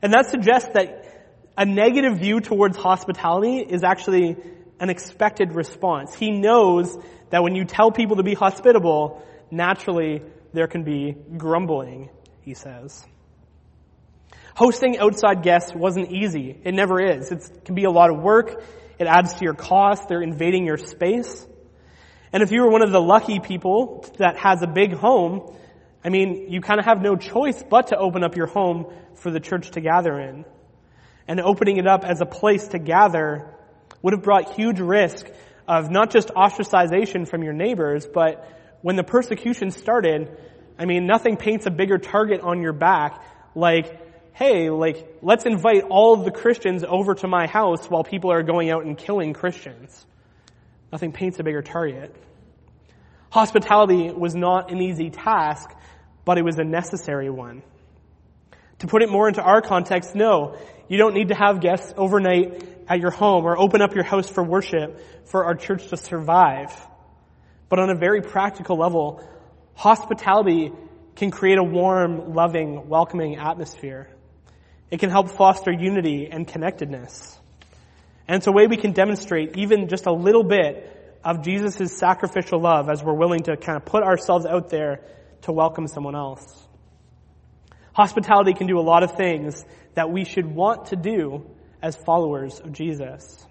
And 0.00 0.12
that 0.14 0.26
suggests 0.26 0.70
that 0.74 1.08
a 1.56 1.64
negative 1.64 2.18
view 2.18 2.40
towards 2.40 2.76
hospitality 2.76 3.58
is 3.58 3.82
actually 3.82 4.36
an 4.80 4.90
expected 4.90 5.54
response. 5.54 6.14
He 6.14 6.30
knows 6.30 6.96
that 7.30 7.42
when 7.42 7.54
you 7.54 7.64
tell 7.64 7.90
people 7.90 8.16
to 8.16 8.22
be 8.22 8.34
hospitable, 8.34 9.22
naturally 9.50 10.22
there 10.52 10.66
can 10.66 10.82
be 10.82 11.16
grumbling, 11.36 12.10
he 12.42 12.54
says. 12.54 13.04
Hosting 14.54 14.98
outside 14.98 15.42
guests 15.42 15.74
wasn't 15.74 16.12
easy. 16.12 16.60
It 16.62 16.74
never 16.74 17.00
is. 17.00 17.30
It 17.32 17.64
can 17.64 17.74
be 17.74 17.84
a 17.84 17.90
lot 17.90 18.10
of 18.10 18.20
work. 18.20 18.62
It 18.98 19.06
adds 19.06 19.34
to 19.34 19.44
your 19.44 19.54
cost. 19.54 20.08
They're 20.08 20.22
invading 20.22 20.66
your 20.66 20.76
space. 20.76 21.46
And 22.32 22.42
if 22.42 22.50
you 22.50 22.62
were 22.62 22.70
one 22.70 22.82
of 22.82 22.92
the 22.92 23.00
lucky 23.00 23.40
people 23.40 24.06
that 24.18 24.38
has 24.38 24.62
a 24.62 24.66
big 24.66 24.94
home, 24.94 25.54
I 26.04 26.08
mean, 26.08 26.50
you 26.50 26.60
kind 26.60 26.80
of 26.80 26.86
have 26.86 27.00
no 27.00 27.16
choice 27.16 27.62
but 27.62 27.88
to 27.88 27.96
open 27.96 28.24
up 28.24 28.36
your 28.36 28.46
home 28.46 28.92
for 29.14 29.30
the 29.30 29.40
church 29.40 29.70
to 29.72 29.80
gather 29.80 30.18
in. 30.18 30.44
And 31.28 31.40
opening 31.40 31.76
it 31.76 31.86
up 31.86 32.04
as 32.04 32.20
a 32.20 32.26
place 32.26 32.68
to 32.68 32.78
gather 32.78 33.54
would 34.02 34.12
have 34.12 34.22
brought 34.22 34.54
huge 34.54 34.80
risk 34.80 35.26
of 35.68 35.90
not 35.90 36.10
just 36.10 36.28
ostracization 36.28 37.28
from 37.28 37.42
your 37.42 37.52
neighbors, 37.52 38.06
but 38.06 38.48
when 38.82 38.96
the 38.96 39.04
persecution 39.04 39.70
started, 39.70 40.36
I 40.78 40.86
mean, 40.86 41.06
nothing 41.06 41.36
paints 41.36 41.66
a 41.66 41.70
bigger 41.70 41.98
target 41.98 42.40
on 42.40 42.60
your 42.62 42.72
back 42.72 43.22
like, 43.54 44.01
hey, 44.34 44.70
like, 44.70 45.18
let's 45.22 45.44
invite 45.44 45.84
all 45.84 46.14
of 46.14 46.24
the 46.24 46.30
Christians 46.30 46.84
over 46.86 47.14
to 47.16 47.28
my 47.28 47.46
house 47.46 47.86
while 47.88 48.04
people 48.04 48.32
are 48.32 48.42
going 48.42 48.70
out 48.70 48.84
and 48.84 48.96
killing 48.96 49.32
Christians. 49.34 50.06
Nothing 50.90 51.12
paints 51.12 51.38
a 51.38 51.42
bigger 51.42 51.62
target. 51.62 52.14
Hospitality 53.30 54.10
was 54.10 54.34
not 54.34 54.70
an 54.70 54.80
easy 54.80 55.10
task, 55.10 55.70
but 56.24 56.38
it 56.38 56.44
was 56.44 56.58
a 56.58 56.64
necessary 56.64 57.30
one. 57.30 57.62
To 58.80 58.86
put 58.86 59.02
it 59.02 59.10
more 59.10 59.28
into 59.28 59.42
our 59.42 59.62
context, 59.62 60.14
no, 60.14 60.58
you 60.88 60.98
don't 60.98 61.14
need 61.14 61.28
to 61.28 61.34
have 61.34 61.60
guests 61.60 61.94
overnight 61.96 62.62
at 62.88 63.00
your 63.00 63.10
home 63.10 63.44
or 63.44 63.56
open 63.56 63.80
up 63.80 63.94
your 63.94 64.04
house 64.04 64.28
for 64.28 64.42
worship 64.42 65.00
for 65.26 65.44
our 65.44 65.54
church 65.54 65.88
to 65.88 65.96
survive. 65.96 66.70
But 67.68 67.78
on 67.78 67.90
a 67.90 67.94
very 67.94 68.20
practical 68.20 68.76
level, 68.76 69.26
hospitality 69.74 70.72
can 71.16 71.30
create 71.30 71.58
a 71.58 71.62
warm, 71.62 72.34
loving, 72.34 72.88
welcoming 72.88 73.36
atmosphere. 73.36 74.08
It 74.92 75.00
can 75.00 75.08
help 75.08 75.30
foster 75.30 75.72
unity 75.72 76.28
and 76.30 76.46
connectedness. 76.46 77.38
And 78.28 78.36
it's 78.36 78.46
a 78.46 78.52
way 78.52 78.66
we 78.66 78.76
can 78.76 78.92
demonstrate 78.92 79.56
even 79.56 79.88
just 79.88 80.04
a 80.04 80.12
little 80.12 80.44
bit 80.44 81.18
of 81.24 81.42
Jesus' 81.42 81.96
sacrificial 81.96 82.60
love 82.60 82.90
as 82.90 83.02
we're 83.02 83.14
willing 83.14 83.44
to 83.44 83.56
kind 83.56 83.78
of 83.78 83.86
put 83.86 84.02
ourselves 84.02 84.44
out 84.44 84.68
there 84.68 85.00
to 85.42 85.52
welcome 85.52 85.88
someone 85.88 86.14
else. 86.14 86.44
Hospitality 87.94 88.52
can 88.52 88.66
do 88.66 88.78
a 88.78 88.84
lot 88.84 89.02
of 89.02 89.16
things 89.16 89.64
that 89.94 90.10
we 90.10 90.26
should 90.26 90.44
want 90.44 90.88
to 90.88 90.96
do 90.96 91.46
as 91.80 91.96
followers 91.96 92.60
of 92.60 92.72
Jesus. 92.72 93.46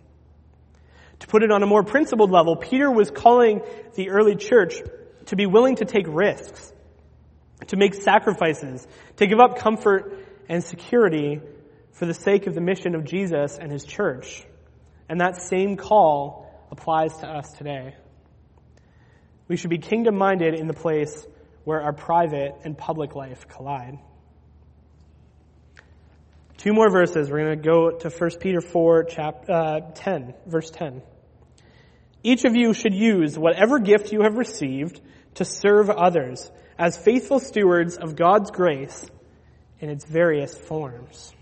To 1.21 1.27
put 1.27 1.41
it 1.41 1.49
on 1.49 1.63
a 1.63 1.67
more 1.67 1.83
principled 1.83 2.29
level, 2.29 2.55
Peter 2.55 2.91
was 2.91 3.09
calling 3.09 3.61
the 3.95 4.11
early 4.11 4.35
church 4.35 4.75
to 5.25 5.35
be 5.35 5.47
willing 5.47 5.77
to 5.77 5.85
take 5.85 6.05
risks, 6.07 6.71
to 7.65 7.77
make 7.77 7.95
sacrifices, 7.95 8.87
to 9.17 9.25
give 9.25 9.39
up 9.39 9.57
comfort 9.57 10.27
and 10.51 10.61
security 10.61 11.39
for 11.93 12.05
the 12.05 12.13
sake 12.13 12.45
of 12.45 12.53
the 12.53 12.59
mission 12.59 12.93
of 12.93 13.05
Jesus 13.05 13.57
and 13.57 13.71
his 13.71 13.85
church. 13.85 14.43
And 15.07 15.21
that 15.21 15.41
same 15.41 15.77
call 15.77 16.67
applies 16.69 17.15
to 17.19 17.27
us 17.27 17.53
today. 17.53 17.95
We 19.47 19.55
should 19.55 19.69
be 19.69 19.77
kingdom 19.77 20.17
minded 20.17 20.53
in 20.53 20.67
the 20.67 20.73
place 20.73 21.25
where 21.63 21.81
our 21.81 21.93
private 21.93 22.53
and 22.65 22.77
public 22.77 23.15
life 23.15 23.47
collide. 23.47 23.97
Two 26.57 26.73
more 26.73 26.91
verses. 26.91 27.31
We're 27.31 27.45
going 27.45 27.57
to 27.57 27.69
go 27.69 27.91
to 27.91 28.09
1 28.09 28.29
Peter 28.41 28.59
4, 28.59 29.05
chap, 29.05 29.49
uh, 29.49 29.79
10, 29.95 30.33
verse 30.47 30.69
10. 30.69 31.01
Each 32.23 32.43
of 32.43 32.57
you 32.57 32.73
should 32.73 32.93
use 32.93 33.39
whatever 33.39 33.79
gift 33.79 34.11
you 34.11 34.23
have 34.23 34.35
received 34.35 34.99
to 35.35 35.45
serve 35.45 35.89
others 35.89 36.51
as 36.77 36.97
faithful 36.97 37.39
stewards 37.39 37.95
of 37.95 38.17
God's 38.17 38.51
grace 38.51 39.05
in 39.81 39.89
its 39.89 40.05
various 40.05 40.57
forms. 40.57 41.33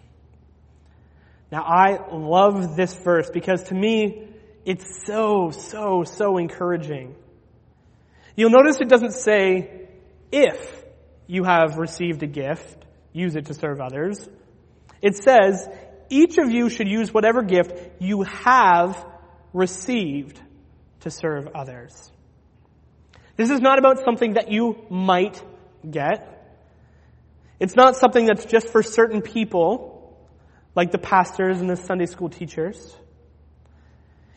Now 1.52 1.64
I 1.64 2.00
love 2.12 2.76
this 2.76 2.94
verse 2.96 3.30
because 3.32 3.64
to 3.66 3.76
me, 3.76 4.28
it's 4.66 5.06
so, 5.06 5.52
so, 5.52 6.04
so 6.04 6.38
encouraging. 6.38 7.16
You'll 8.36 8.52
notice 8.52 8.78
it 8.80 8.90
doesn't 8.90 9.14
say 9.14 9.90
if 10.32 10.86
you 11.28 11.44
have 11.44 11.78
received 11.78 12.24
a 12.24 12.28
gift, 12.28 12.86
use 13.14 13.36
it 13.36 13.48
to 13.48 13.54
serve 13.54 13.82
others. 13.82 14.28
It 15.02 15.18
says 15.18 15.68
each 16.10 16.38
of 16.38 16.50
you 16.50 16.70
should 16.70 16.88
use 16.88 17.14
whatever 17.14 17.42
gift 17.42 18.02
you 18.02 18.24
have 18.24 19.06
received 19.54 20.40
to 21.02 21.12
serve 21.12 21.48
others. 21.56 22.12
This 23.36 23.50
is 23.50 23.62
not 23.62 23.80
about 23.80 24.04
something 24.04 24.34
that 24.34 24.52
you 24.52 24.86
might 24.90 25.42
get. 25.90 26.39
It's 27.60 27.76
not 27.76 27.98
something 27.98 28.26
that's 28.26 28.46
just 28.46 28.70
for 28.70 28.82
certain 28.82 29.22
people, 29.22 30.18
like 30.76 30.92
the 30.92 30.98
pastors 30.98 31.60
and 31.60 31.70
the 31.70 31.76
Sunday 31.76 32.06
school 32.06 32.30
teachers. 32.30 32.96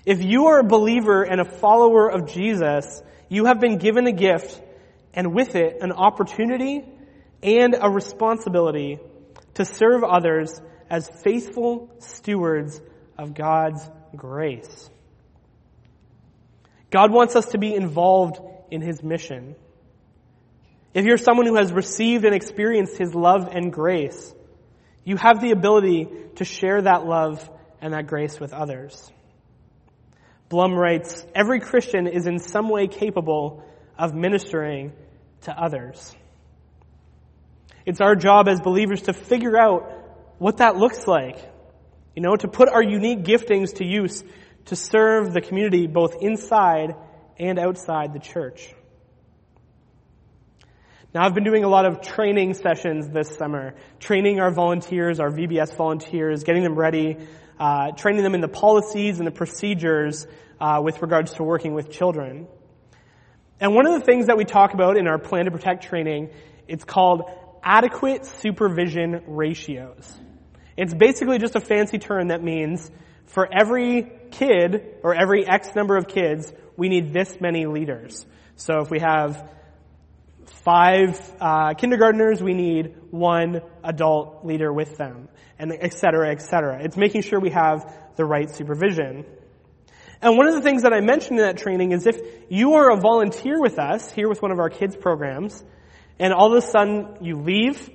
If 0.05 0.23
you 0.23 0.47
are 0.47 0.59
a 0.59 0.65
believer 0.65 1.23
and 1.23 1.41
a 1.41 1.45
follower 1.45 2.09
of 2.11 2.27
Jesus, 2.27 3.03
you 3.29 3.45
have 3.45 3.61
been 3.61 3.79
given 3.79 4.07
a 4.07 4.13
gift 4.13 4.61
and 5.15 5.35
with 5.35 5.55
it 5.55 5.79
an 5.81 5.93
opportunity 5.93 6.85
and 7.43 7.77
a 7.81 7.89
responsibility 7.89 8.99
to 9.55 9.65
serve 9.65 10.03
others 10.03 10.61
as 10.91 11.09
faithful 11.23 11.95
stewards 12.01 12.81
of 13.17 13.35
God's 13.35 13.89
grace. 14.17 14.91
God 16.91 17.13
wants 17.13 17.37
us 17.37 17.47
to 17.47 17.59
be 17.59 17.75
involved 17.75 18.41
in 18.71 18.81
His 18.81 19.03
mission. 19.03 19.55
If 20.95 21.07
you're 21.07 21.19
someone 21.19 21.47
who 21.47 21.57
has 21.57 21.73
received 21.73 22.25
and 22.25 22.35
experienced 22.35 22.97
His 22.99 23.15
love 23.15 23.49
and 23.51 23.73
grace, 23.73 24.35
you 25.05 25.17
have 25.17 25.41
the 25.41 25.51
ability 25.51 26.09
to 26.37 26.45
share 26.45 26.83
that 26.83 27.07
love 27.07 27.49
and 27.81 27.95
that 27.95 28.07
grace 28.07 28.39
with 28.39 28.53
others. 28.53 29.11
Blum 30.49 30.75
writes, 30.75 31.25
every 31.35 31.61
Christian 31.61 32.07
is 32.07 32.27
in 32.27 32.39
some 32.39 32.69
way 32.69 32.87
capable 32.87 33.65
of 33.99 34.15
ministering 34.15 34.93
to 35.43 35.53
others. 35.53 36.15
It's 37.87 38.01
our 38.01 38.15
job 38.15 38.49
as 38.49 38.61
believers 38.61 39.03
to 39.03 39.13
figure 39.13 39.59
out 39.59 39.91
what 40.39 40.59
that 40.59 40.77
looks 40.77 41.07
like. 41.07 41.39
You 42.15 42.23
know, 42.23 42.37
to 42.37 42.49
put 42.49 42.69
our 42.69 42.83
unique 42.83 43.25
giftings 43.25 43.77
to 43.77 43.87
use 43.87 44.23
to 44.67 44.77
serve 44.77 45.33
the 45.33 45.41
community 45.41 45.87
both 45.87 46.17
inside 46.21 46.95
and 47.39 47.59
outside 47.59 48.13
the 48.13 48.21
church. 48.21 48.75
Now 51.15 51.27
I've 51.27 51.35
been 51.35 51.45
doing 51.45 51.63
a 51.63 51.69
lot 51.69 51.85
of 51.85 52.01
training 52.01 52.55
sessions 52.55 53.07
this 53.11 53.37
summer, 53.37 53.75
training 54.01 54.41
our 54.41 54.51
volunteers, 54.51 55.21
our 55.21 55.31
VBS 55.31 55.77
volunteers, 55.77 56.43
getting 56.43 56.63
them 56.63 56.75
ready, 56.75 57.19
uh, 57.61 57.91
training 57.91 58.23
them 58.23 58.35
in 58.35 58.41
the 58.41 58.49
policies 58.49 59.19
and 59.19 59.27
the 59.27 59.33
procedures 59.33 60.27
uh, 60.59 60.81
with 60.83 61.03
regards 61.03 61.35
to 61.35 61.43
working 61.43 61.75
with 61.75 61.91
children. 61.91 62.47
And 63.61 63.75
one 63.75 63.87
of 63.87 63.93
the 63.93 64.07
things 64.07 64.29
that 64.29 64.39
we 64.39 64.47
talk 64.47 64.73
about 64.73 64.97
in 64.97 65.07
our 65.07 65.19
plan 65.19 65.45
to 65.45 65.51
protect 65.51 65.85
training, 65.85 66.31
it's 66.67 66.85
called 66.85 67.31
adequate 67.63 68.25
supervision 68.25 69.23
ratios. 69.27 70.19
It's 70.79 70.95
basically 70.95 71.37
just 71.37 71.55
a 71.55 71.61
fancy 71.61 71.99
term 71.99 72.29
that 72.29 72.43
means 72.43 72.91
for 73.27 73.47
every 73.53 74.11
kid 74.31 74.97
or 75.03 75.15
every 75.15 75.47
X 75.47 75.75
number 75.77 75.99
of 75.99 76.09
kids, 76.09 76.51
we 76.79 76.89
need 76.89 77.13
this 77.13 77.39
many 77.39 77.67
leaders. 77.67 78.25
So 78.57 78.81
if 78.81 78.91
we 78.91 79.01
have 79.01 79.47
five 80.65 81.19
uh, 81.41 81.75
kindergartners, 81.75 82.43
we 82.43 82.55
need 82.55 82.95
one 83.11 83.63
adult 83.83 84.45
leader 84.45 84.73
with 84.73 84.97
them, 84.97 85.29
and 85.59 85.73
et 85.73 85.93
cetera, 85.95 86.31
et 86.31 86.41
cetera. 86.41 86.83
It's 86.83 86.97
making 86.97 87.23
sure 87.23 87.41
we 87.41 87.51
have 87.51 87.93
the 88.17 88.25
right 88.25 88.49
supervision. 88.51 89.25
And 90.21 90.37
one 90.37 90.47
of 90.47 90.55
the 90.55 90.61
things 90.61 90.83
that 90.83 90.93
I 90.93 91.01
mentioned 91.01 91.41
in 91.41 91.45
that 91.45 91.57
training 91.57 91.91
is 91.91 92.07
if 92.07 92.21
you 92.49 92.75
are 92.75 92.93
a 92.93 92.97
volunteer 92.97 93.61
with 93.61 93.79
us, 93.79 94.13
here 94.13 94.29
with 94.29 94.41
one 94.41 94.53
of 94.53 94.61
our 94.61 94.71
kids 94.71 94.97
programs, 94.97 95.65
and 96.19 96.33
all 96.33 96.57
of 96.57 96.63
a 96.63 96.67
sudden 96.67 97.17
you 97.21 97.37
leave 97.41 97.91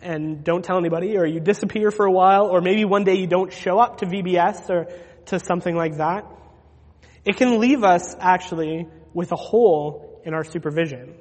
and 0.00 0.44
don't 0.44 0.64
tell 0.64 0.78
anybody, 0.78 1.16
or 1.16 1.26
you 1.26 1.40
disappear 1.40 1.90
for 1.90 2.06
a 2.06 2.12
while, 2.12 2.46
or 2.46 2.60
maybe 2.60 2.84
one 2.84 3.02
day 3.02 3.16
you 3.16 3.26
don't 3.26 3.52
show 3.52 3.80
up 3.80 3.98
to 3.98 4.06
VBS 4.06 4.70
or 4.70 4.86
to 5.26 5.40
something 5.40 5.74
like 5.74 5.96
that, 5.96 6.26
it 7.24 7.36
can 7.36 7.58
leave 7.58 7.82
us 7.82 8.14
actually 8.20 8.86
with 9.12 9.32
a 9.32 9.36
hole 9.36 10.20
in 10.24 10.32
our 10.32 10.44
supervision. 10.44 11.16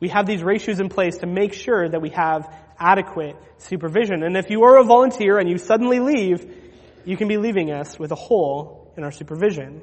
We 0.00 0.08
have 0.08 0.26
these 0.26 0.42
ratios 0.42 0.80
in 0.80 0.88
place 0.88 1.18
to 1.18 1.26
make 1.26 1.52
sure 1.52 1.88
that 1.88 2.00
we 2.00 2.10
have 2.10 2.52
adequate 2.78 3.36
supervision. 3.58 4.22
And 4.22 4.36
if 4.36 4.50
you 4.50 4.64
are 4.64 4.78
a 4.78 4.84
volunteer 4.84 5.38
and 5.38 5.48
you 5.48 5.58
suddenly 5.58 6.00
leave, 6.00 6.50
you 7.04 7.16
can 7.16 7.28
be 7.28 7.36
leaving 7.36 7.70
us 7.70 7.98
with 7.98 8.10
a 8.10 8.16
hole 8.16 8.92
in 8.96 9.04
our 9.04 9.12
supervision. 9.12 9.82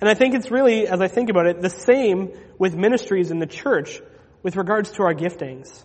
And 0.00 0.08
I 0.08 0.14
think 0.14 0.34
it's 0.34 0.50
really, 0.50 0.86
as 0.86 1.00
I 1.00 1.08
think 1.08 1.28
about 1.28 1.46
it, 1.46 1.60
the 1.60 1.70
same 1.70 2.32
with 2.58 2.74
ministries 2.74 3.30
in 3.30 3.40
the 3.40 3.46
church 3.46 4.00
with 4.42 4.56
regards 4.56 4.92
to 4.92 5.02
our 5.02 5.14
giftings. 5.14 5.84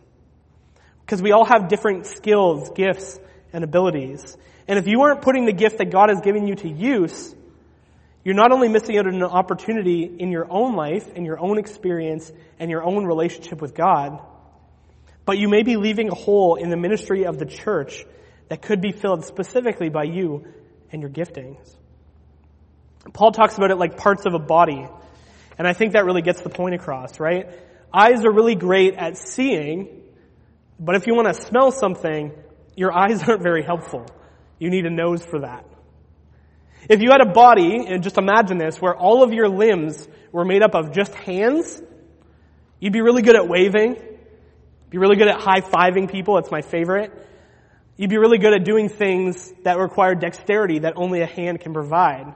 Because 1.02 1.22
we 1.22 1.32
all 1.32 1.46
have 1.46 1.68
different 1.68 2.06
skills, 2.06 2.70
gifts, 2.76 3.20
and 3.54 3.64
abilities. 3.64 4.38
And 4.68 4.78
if 4.78 4.88
you 4.88 5.02
aren't 5.02 5.22
putting 5.22 5.46
the 5.46 5.54
gift 5.54 5.78
that 5.78 5.92
God 5.92 6.10
has 6.10 6.22
given 6.22 6.48
you 6.48 6.56
to 6.56 6.68
use, 6.68 7.34
you're 8.28 8.36
not 8.36 8.52
only 8.52 8.68
missing 8.68 8.98
out 8.98 9.08
on 9.08 9.16
an 9.16 9.24
opportunity 9.24 10.04
in 10.04 10.32
your 10.32 10.52
own 10.52 10.76
life, 10.76 11.08
in 11.16 11.24
your 11.24 11.40
own 11.40 11.58
experience, 11.58 12.30
and 12.60 12.70
your 12.70 12.84
own 12.84 13.06
relationship 13.06 13.62
with 13.62 13.74
God, 13.74 14.20
but 15.24 15.38
you 15.38 15.48
may 15.48 15.64
be 15.64 15.78
leaving 15.78 16.10
a 16.10 16.14
hole 16.14 16.56
in 16.56 16.70
the 16.70 16.76
ministry 16.76 17.26
of 17.26 17.40
the 17.40 17.46
church 17.46 18.04
that 18.50 18.62
could 18.62 18.82
be 18.82 18.92
filled 18.92 19.24
specifically 19.24 19.88
by 19.88 20.04
you 20.04 20.46
and 20.92 21.02
your 21.02 21.10
giftings. 21.10 21.74
Paul 23.14 23.32
talks 23.32 23.56
about 23.56 23.72
it 23.72 23.78
like 23.78 23.96
parts 23.96 24.26
of 24.26 24.34
a 24.34 24.40
body. 24.40 24.86
And 25.58 25.66
I 25.66 25.72
think 25.72 25.94
that 25.94 26.04
really 26.04 26.22
gets 26.22 26.42
the 26.42 26.50
point 26.50 26.76
across, 26.76 27.22
right? 27.22 27.48
Eyes 27.94 28.26
are 28.26 28.34
really 28.34 28.56
great 28.56 28.96
at 28.96 29.18
seeing, 29.18 30.02
but 30.78 30.98
if 30.98 31.08
you 31.08 31.16
want 31.16 31.34
to 31.34 31.34
smell 31.34 31.72
something, 31.72 32.34
your 32.76 32.92
eyes 33.06 33.24
aren't 33.24 33.42
very 33.42 33.64
helpful. 33.64 34.06
You 34.60 34.70
need 34.70 34.86
a 34.86 34.92
nose 34.92 35.24
for 35.24 35.40
that. 35.40 35.64
If 36.90 37.02
you 37.02 37.12
had 37.12 37.22
a 37.22 37.32
body, 37.32 37.86
and 37.88 38.02
just 38.02 38.18
imagine 38.18 38.58
this, 38.58 38.82
where 38.82 38.96
all 38.96 39.24
of 39.24 39.34
your 39.34 39.50
limbs 39.50 40.08
were 40.32 40.46
made 40.46 40.64
up 40.64 40.74
of 40.74 40.94
just 40.94 41.14
hands, 41.14 41.82
you'd 42.80 42.94
be 42.94 43.02
really 43.02 43.22
good 43.22 43.36
at 43.36 43.48
waving, 43.48 43.98
be 44.90 44.98
really 44.98 45.18
good 45.18 45.28
at 45.28 45.42
high-fiving 45.42 46.10
people, 46.10 46.38
it's 46.38 46.52
my 46.52 46.62
favorite. 46.62 47.12
You'd 47.98 48.10
be 48.10 48.18
really 48.18 48.38
good 48.38 48.54
at 48.54 48.64
doing 48.64 48.90
things 48.90 49.52
that 49.64 49.78
require 49.78 50.16
dexterity 50.16 50.80
that 50.80 50.94
only 50.96 51.22
a 51.22 51.26
hand 51.26 51.60
can 51.60 51.74
provide. 51.74 52.34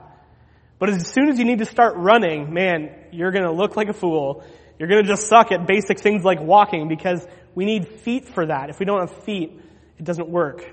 But 0.78 0.90
as 0.90 1.06
soon 1.06 1.28
as 1.28 1.38
you 1.38 1.44
need 1.44 1.60
to 1.60 1.64
start 1.64 1.94
running, 1.96 2.52
man, 2.52 2.90
you're 3.12 3.30
to 3.30 3.52
look 3.52 3.76
like 3.76 3.88
a 3.88 3.92
fool. 3.92 4.44
You're 4.78 4.88
to 4.88 5.02
just 5.02 5.28
suck 5.28 5.52
at 5.52 5.66
basic 5.66 6.00
things 6.00 6.24
like 6.24 6.40
walking 6.40 6.88
because 6.88 7.24
we 7.54 7.64
need 7.64 7.86
feet 7.86 8.28
for 8.28 8.44
that. 8.44 8.68
If 8.68 8.80
we 8.80 8.84
don't 8.84 9.00
have 9.00 9.22
feet, 9.22 9.60
it 9.98 10.04
doesn't 10.04 10.28
work. 10.28 10.64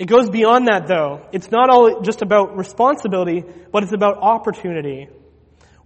It 0.00 0.06
goes 0.06 0.30
beyond 0.30 0.68
that 0.68 0.86
though. 0.86 1.26
It's 1.30 1.50
not 1.50 1.68
all 1.68 2.00
just 2.00 2.22
about 2.22 2.56
responsibility, 2.56 3.44
but 3.70 3.82
it's 3.82 3.92
about 3.92 4.16
opportunity. 4.16 5.08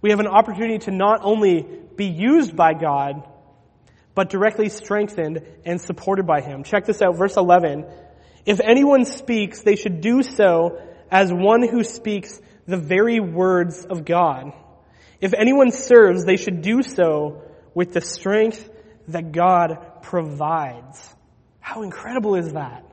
We 0.01 0.11
have 0.11 0.21
an 0.21 0.27
opportunity 0.27 0.77
to 0.85 0.91
not 0.91 1.19
only 1.21 1.67
be 1.97 2.05
used 2.05 2.55
by 2.55 2.75
God, 2.75 3.27
but 4.13 4.29
directly 4.29 4.69
strengthened 4.69 5.41
and 5.65 5.81
supported 5.81 6.25
by 6.25 6.39
Him. 6.39 6.63
Check 6.63 6.85
this 6.85 7.01
out, 7.01 7.17
verse 7.17 7.35
11. 7.35 7.85
If 8.45 8.61
anyone 8.61 9.03
speaks, 9.03 9.63
they 9.63 9.75
should 9.75 9.99
do 9.99 10.23
so 10.23 10.81
as 11.11 11.33
one 11.33 11.67
who 11.67 11.83
speaks 11.83 12.39
the 12.65 12.77
very 12.77 13.19
words 13.19 13.83
of 13.83 14.05
God. 14.05 14.53
If 15.19 15.33
anyone 15.33 15.71
serves, 15.71 16.23
they 16.23 16.37
should 16.37 16.61
do 16.61 16.83
so 16.83 17.41
with 17.73 17.91
the 17.91 17.99
strength 17.99 18.69
that 19.09 19.33
God 19.33 20.01
provides. 20.03 21.03
How 21.59 21.81
incredible 21.81 22.35
is 22.35 22.53
that? 22.53 22.85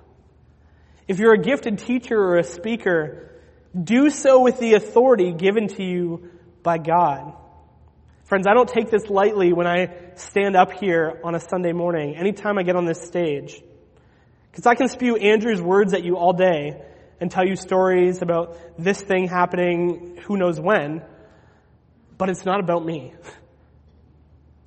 If 1.09 1.19
you're 1.19 1.35
a 1.35 1.39
gifted 1.39 1.79
teacher 1.79 2.19
or 2.19 2.39
a 2.39 2.45
speaker, 2.45 3.31
do 3.81 4.11
so 4.11 4.41
with 4.41 4.59
the 4.59 4.75
authority 4.75 5.33
given 5.33 5.69
to 5.69 5.83
you 5.83 6.31
by 6.63 6.79
God. 6.79 7.35
Friends, 8.25 8.47
I 8.47 8.55
don't 8.55 8.69
take 8.69 8.91
this 8.91 9.09
lightly 9.11 9.53
when 9.53 9.67
I 9.67 9.95
stand 10.15 10.57
up 10.57 10.73
here 10.73 11.21
on 11.25 11.35
a 11.35 11.41
Sunday 11.41 11.73
morning, 11.73 12.17
anytime 12.17 12.59
I 12.59 12.63
get 12.63 12.77
on 12.77 12.87
this 12.87 13.03
stage. 13.03 13.63
Because 14.51 14.67
I 14.67 14.75
can 14.75 14.89
spew 14.89 15.17
Andrew's 15.17 15.61
words 15.61 15.93
at 15.93 16.05
you 16.05 16.17
all 16.17 16.33
day, 16.33 16.81
and 17.23 17.31
tell 17.31 17.47
you 17.47 17.55
stories 17.55 18.21
about 18.21 18.59
this 18.79 19.01
thing 19.01 19.29
happening 19.29 20.19
who 20.25 20.37
knows 20.37 20.59
when, 20.59 21.03
but 22.19 22.29
it's 22.29 22.45
not 22.45 22.59
about 22.59 22.85
me. 22.85 23.15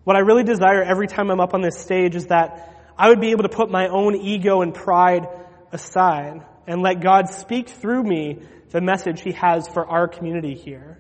What 0.05 0.15
I 0.15 0.19
really 0.19 0.43
desire 0.43 0.83
every 0.83 1.07
time 1.07 1.31
I'm 1.31 1.39
up 1.39 1.55
on 1.55 1.61
this 1.61 1.79
stage 1.79 2.15
is 2.15 2.27
that 2.27 2.91
I 2.95 3.09
would 3.09 3.19
be 3.19 3.31
able 3.31 3.41
to 3.41 3.49
put 3.49 3.71
my 3.71 3.87
own 3.87 4.15
ego 4.15 4.61
and 4.61 4.71
pride 4.71 5.27
aside 5.75 6.43
and 6.65 6.81
let 6.81 7.01
God 7.01 7.29
speak 7.29 7.69
through 7.69 8.03
me 8.03 8.39
the 8.71 8.81
message 8.81 9.21
He 9.21 9.33
has 9.33 9.67
for 9.67 9.85
our 9.85 10.07
community 10.07 10.55
here. 10.55 10.97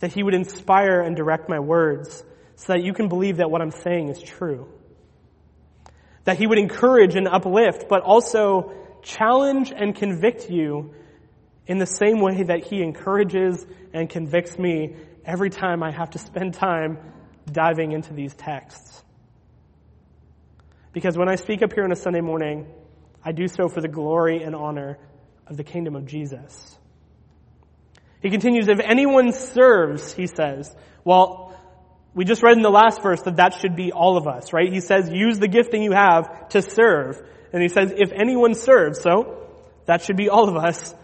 That 0.00 0.12
He 0.12 0.22
would 0.22 0.34
inspire 0.34 1.00
and 1.00 1.16
direct 1.16 1.48
my 1.48 1.60
words 1.60 2.22
so 2.56 2.74
that 2.74 2.82
you 2.82 2.92
can 2.92 3.08
believe 3.08 3.38
that 3.38 3.50
what 3.50 3.62
I'm 3.62 3.70
saying 3.70 4.08
is 4.08 4.20
true. 4.20 4.68
That 6.24 6.38
He 6.38 6.46
would 6.46 6.58
encourage 6.58 7.16
and 7.16 7.26
uplift, 7.26 7.86
but 7.88 8.02
also 8.02 8.72
challenge 9.02 9.72
and 9.74 9.94
convict 9.94 10.50
you 10.50 10.94
in 11.66 11.78
the 11.78 11.86
same 11.86 12.20
way 12.20 12.42
that 12.42 12.66
He 12.66 12.82
encourages 12.82 13.64
and 13.94 14.10
convicts 14.10 14.58
me 14.58 14.96
every 15.24 15.50
time 15.50 15.82
I 15.82 15.90
have 15.90 16.10
to 16.10 16.18
spend 16.18 16.54
time 16.54 16.98
diving 17.50 17.92
into 17.92 18.12
these 18.12 18.34
texts. 18.34 19.02
Because 20.92 21.16
when 21.16 21.28
I 21.28 21.36
speak 21.36 21.62
up 21.62 21.72
here 21.72 21.84
on 21.84 21.92
a 21.92 21.96
Sunday 21.96 22.20
morning, 22.20 22.66
I 23.24 23.32
do 23.32 23.48
so 23.48 23.68
for 23.68 23.80
the 23.80 23.88
glory 23.88 24.42
and 24.42 24.54
honor 24.54 24.98
of 25.46 25.56
the 25.56 25.64
kingdom 25.64 25.96
of 25.96 26.06
Jesus. 26.06 26.78
He 28.20 28.30
continues, 28.30 28.68
if 28.68 28.80
anyone 28.80 29.32
serves, 29.32 30.12
he 30.12 30.26
says, 30.26 30.74
well, 31.04 31.58
we 32.14 32.24
just 32.24 32.42
read 32.42 32.56
in 32.56 32.62
the 32.62 32.70
last 32.70 33.02
verse 33.02 33.22
that 33.22 33.36
that 33.36 33.54
should 33.54 33.74
be 33.74 33.90
all 33.90 34.16
of 34.16 34.26
us, 34.26 34.52
right? 34.52 34.72
He 34.72 34.80
says, 34.80 35.10
use 35.10 35.38
the 35.38 35.48
gifting 35.48 35.82
you 35.82 35.92
have 35.92 36.48
to 36.50 36.62
serve. 36.62 37.20
And 37.52 37.62
he 37.62 37.68
says, 37.68 37.92
if 37.96 38.12
anyone 38.12 38.54
serves, 38.54 39.00
so 39.00 39.48
that 39.86 40.02
should 40.02 40.16
be 40.16 40.28
all 40.28 40.48
of 40.48 40.56
us, 40.56 40.94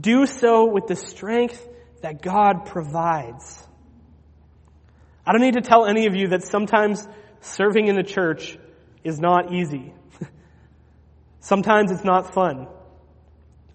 do 0.00 0.26
so 0.26 0.70
with 0.70 0.86
the 0.88 0.96
strength 0.96 1.66
that 2.02 2.20
God 2.20 2.66
provides. 2.66 3.62
I 5.26 5.32
don't 5.32 5.40
need 5.40 5.54
to 5.54 5.60
tell 5.60 5.86
any 5.86 6.06
of 6.06 6.14
you 6.14 6.28
that 6.28 6.42
sometimes 6.42 7.06
serving 7.40 7.86
in 7.86 7.96
the 7.96 8.02
church 8.02 8.58
is 9.04 9.18
not 9.18 9.52
easy. 9.52 9.94
Sometimes 11.46 11.92
it's 11.92 12.02
not 12.02 12.34
fun. 12.34 12.66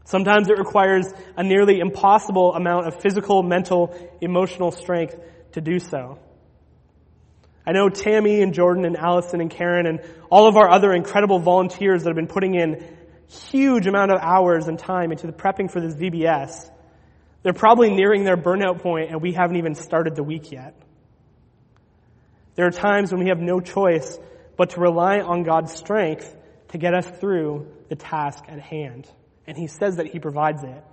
Sometimes 0.04 0.50
it 0.50 0.58
requires 0.58 1.06
a 1.38 1.44
nearly 1.44 1.80
impossible 1.80 2.54
amount 2.54 2.88
of 2.88 3.02
physical, 3.02 3.44
mental, 3.44 3.96
emotional 4.20 4.72
strength 4.72 5.18
to 5.54 5.62
do 5.62 5.80
so. 5.80 6.20
I 7.66 7.72
know 7.72 7.88
Tammy 7.88 8.42
and 8.42 8.54
Jordan 8.54 8.84
and 8.84 8.98
Allison 8.98 9.40
and 9.40 9.50
Karen 9.50 9.86
and 9.86 10.02
all 10.30 10.50
of 10.50 10.58
our 10.58 10.70
other 10.70 10.92
incredible 10.92 11.40
volunteers 11.40 12.04
that 12.04 12.10
have 12.10 12.16
been 12.18 12.28
putting 12.28 12.56
in 12.56 12.86
huge 13.30 13.88
amount 13.88 14.12
of 14.12 14.20
hours 14.20 14.68
and 14.68 14.78
time 14.78 15.14
into 15.14 15.26
the 15.26 15.32
prepping 15.34 15.72
for 15.72 15.80
this 15.80 15.96
VBS. 15.96 16.70
They're 17.42 17.54
probably 17.54 17.96
nearing 17.96 18.26
their 18.26 18.36
burnout 18.36 18.82
point 18.82 19.12
and 19.12 19.22
we 19.22 19.32
haven't 19.32 19.56
even 19.56 19.76
started 19.76 20.18
the 20.18 20.24
week 20.24 20.52
yet. 20.52 20.76
There 22.56 22.68
are 22.68 22.72
times 22.72 23.14
when 23.14 23.24
we 23.24 23.30
have 23.30 23.40
no 23.40 23.62
choice 23.62 24.20
but 24.58 24.72
to 24.72 24.82
rely 24.82 25.22
on 25.22 25.44
God's 25.44 25.72
strength 25.72 26.36
to 26.72 26.78
get 26.78 26.94
us 26.94 27.06
through 27.20 27.68
the 27.90 27.96
task 27.96 28.44
at 28.48 28.60
hand. 28.60 29.10
And 29.48 29.58
he 29.58 29.68
says 29.68 29.98
that 29.98 30.08
he 30.08 30.20
provides 30.20 30.64
it. 30.64 30.84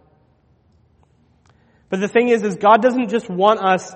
But 1.89 2.01
the 2.01 2.09
thing 2.09 2.29
is, 2.29 2.43
is 2.43 2.57
God 2.57 2.83
doesn't 2.83 3.09
just 3.09 3.31
want 3.31 3.61
us 3.61 3.95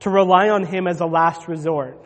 to 0.00 0.10
rely 0.10 0.48
on 0.48 0.64
him 0.64 0.86
as 0.86 1.00
a 1.00 1.06
last 1.06 1.48
resort. 1.48 2.02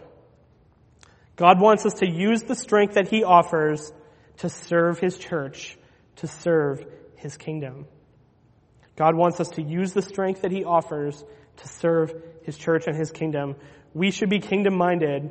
God 1.37 1.61
wants 1.61 1.87
us 1.87 1.94
to 1.94 2.11
use 2.11 2.42
the 2.42 2.54
strength 2.54 2.94
that 2.94 3.09
he 3.09 3.24
offers 3.24 3.92
to 4.38 4.48
serve 4.48 4.98
his 4.98 5.16
church, 5.16 5.78
to 6.16 6.26
serve 6.26 6.85
his 7.16 7.37
kingdom. 7.37 7.87
God 8.96 9.14
wants 9.14 9.40
us 9.40 9.48
to 9.50 9.62
use 9.62 9.92
the 9.92 10.02
strength 10.02 10.42
that 10.42 10.50
he 10.50 10.64
offers 10.64 11.24
to 11.59 11.68
serve 11.68 12.12
his 12.42 12.56
church 12.56 12.87
and 12.87 12.96
his 12.96 13.11
kingdom. 13.11 13.56
We 13.94 14.11
should 14.11 14.30
be 14.30 14.40
kingdom 14.40 14.76
minded 14.76 15.30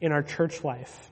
in 0.00 0.12
our 0.12 0.22
church 0.22 0.64
life. 0.64 1.10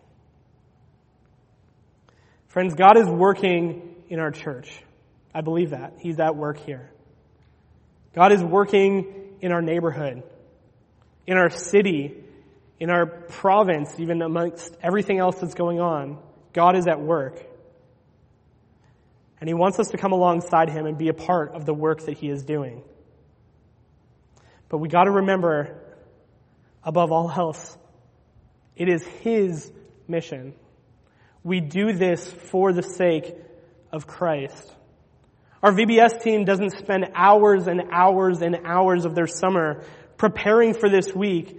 Friends, 2.57 2.75
God 2.75 2.97
is 2.97 3.07
working 3.07 3.97
in 4.09 4.19
our 4.19 4.31
church. 4.31 4.83
I 5.35 5.43
believe 5.43 5.73
that. 5.73 5.93
He's 5.99 6.19
at 6.19 6.37
work 6.37 6.57
here. 6.57 6.89
God 8.15 8.33
is 8.33 8.43
working 8.43 9.37
in 9.43 9.53
our 9.53 9.61
neighborhood, 9.61 10.23
in 11.27 11.37
our 11.37 11.51
city, 11.51 12.15
in 12.81 12.89
our 12.89 13.05
province, 13.05 14.01
even 14.01 14.23
amongst 14.23 14.75
everything 14.83 15.19
else 15.19 15.37
that's 15.39 15.53
going 15.53 15.81
on. 15.81 16.19
God 16.55 16.79
is 16.79 16.87
at 16.87 16.99
work. 16.99 17.39
And 19.39 19.51
He 19.51 19.53
wants 19.53 19.79
us 19.79 19.89
to 19.89 19.99
come 19.99 20.13
alongside 20.13 20.71
Him 20.71 20.87
and 20.87 20.97
be 20.97 21.09
a 21.09 21.13
part 21.13 21.53
of 21.53 21.67
the 21.67 21.75
work 21.75 22.07
that 22.07 22.17
He 22.17 22.31
is 22.31 22.43
doing. 22.43 22.83
But 24.71 24.79
we 24.79 24.89
gotta 24.89 25.11
remember, 25.11 25.79
above 26.83 27.13
all 27.13 27.31
else, 27.31 27.77
it 28.77 28.89
is 28.89 29.05
His 29.05 29.71
mission. 30.09 30.55
We 31.47 31.61
do 31.61 31.93
this 31.93 32.29
for 32.29 32.73
the 32.73 32.83
sake 32.83 33.33
of 33.93 34.05
Christ. 34.05 34.75
Our 35.63 35.71
VBS 35.71 36.21
team 36.21 36.45
doesn't 36.45 36.77
spend 36.77 37.13
hours 37.15 37.69
and 37.69 37.83
hours 37.93 38.43
and 38.43 38.57
hours 38.65 39.05
of 39.05 39.15
their 39.15 39.29
summer 39.29 39.85
preparing 40.17 40.75
for 40.75 40.89
this 40.89 41.15
week 41.15 41.57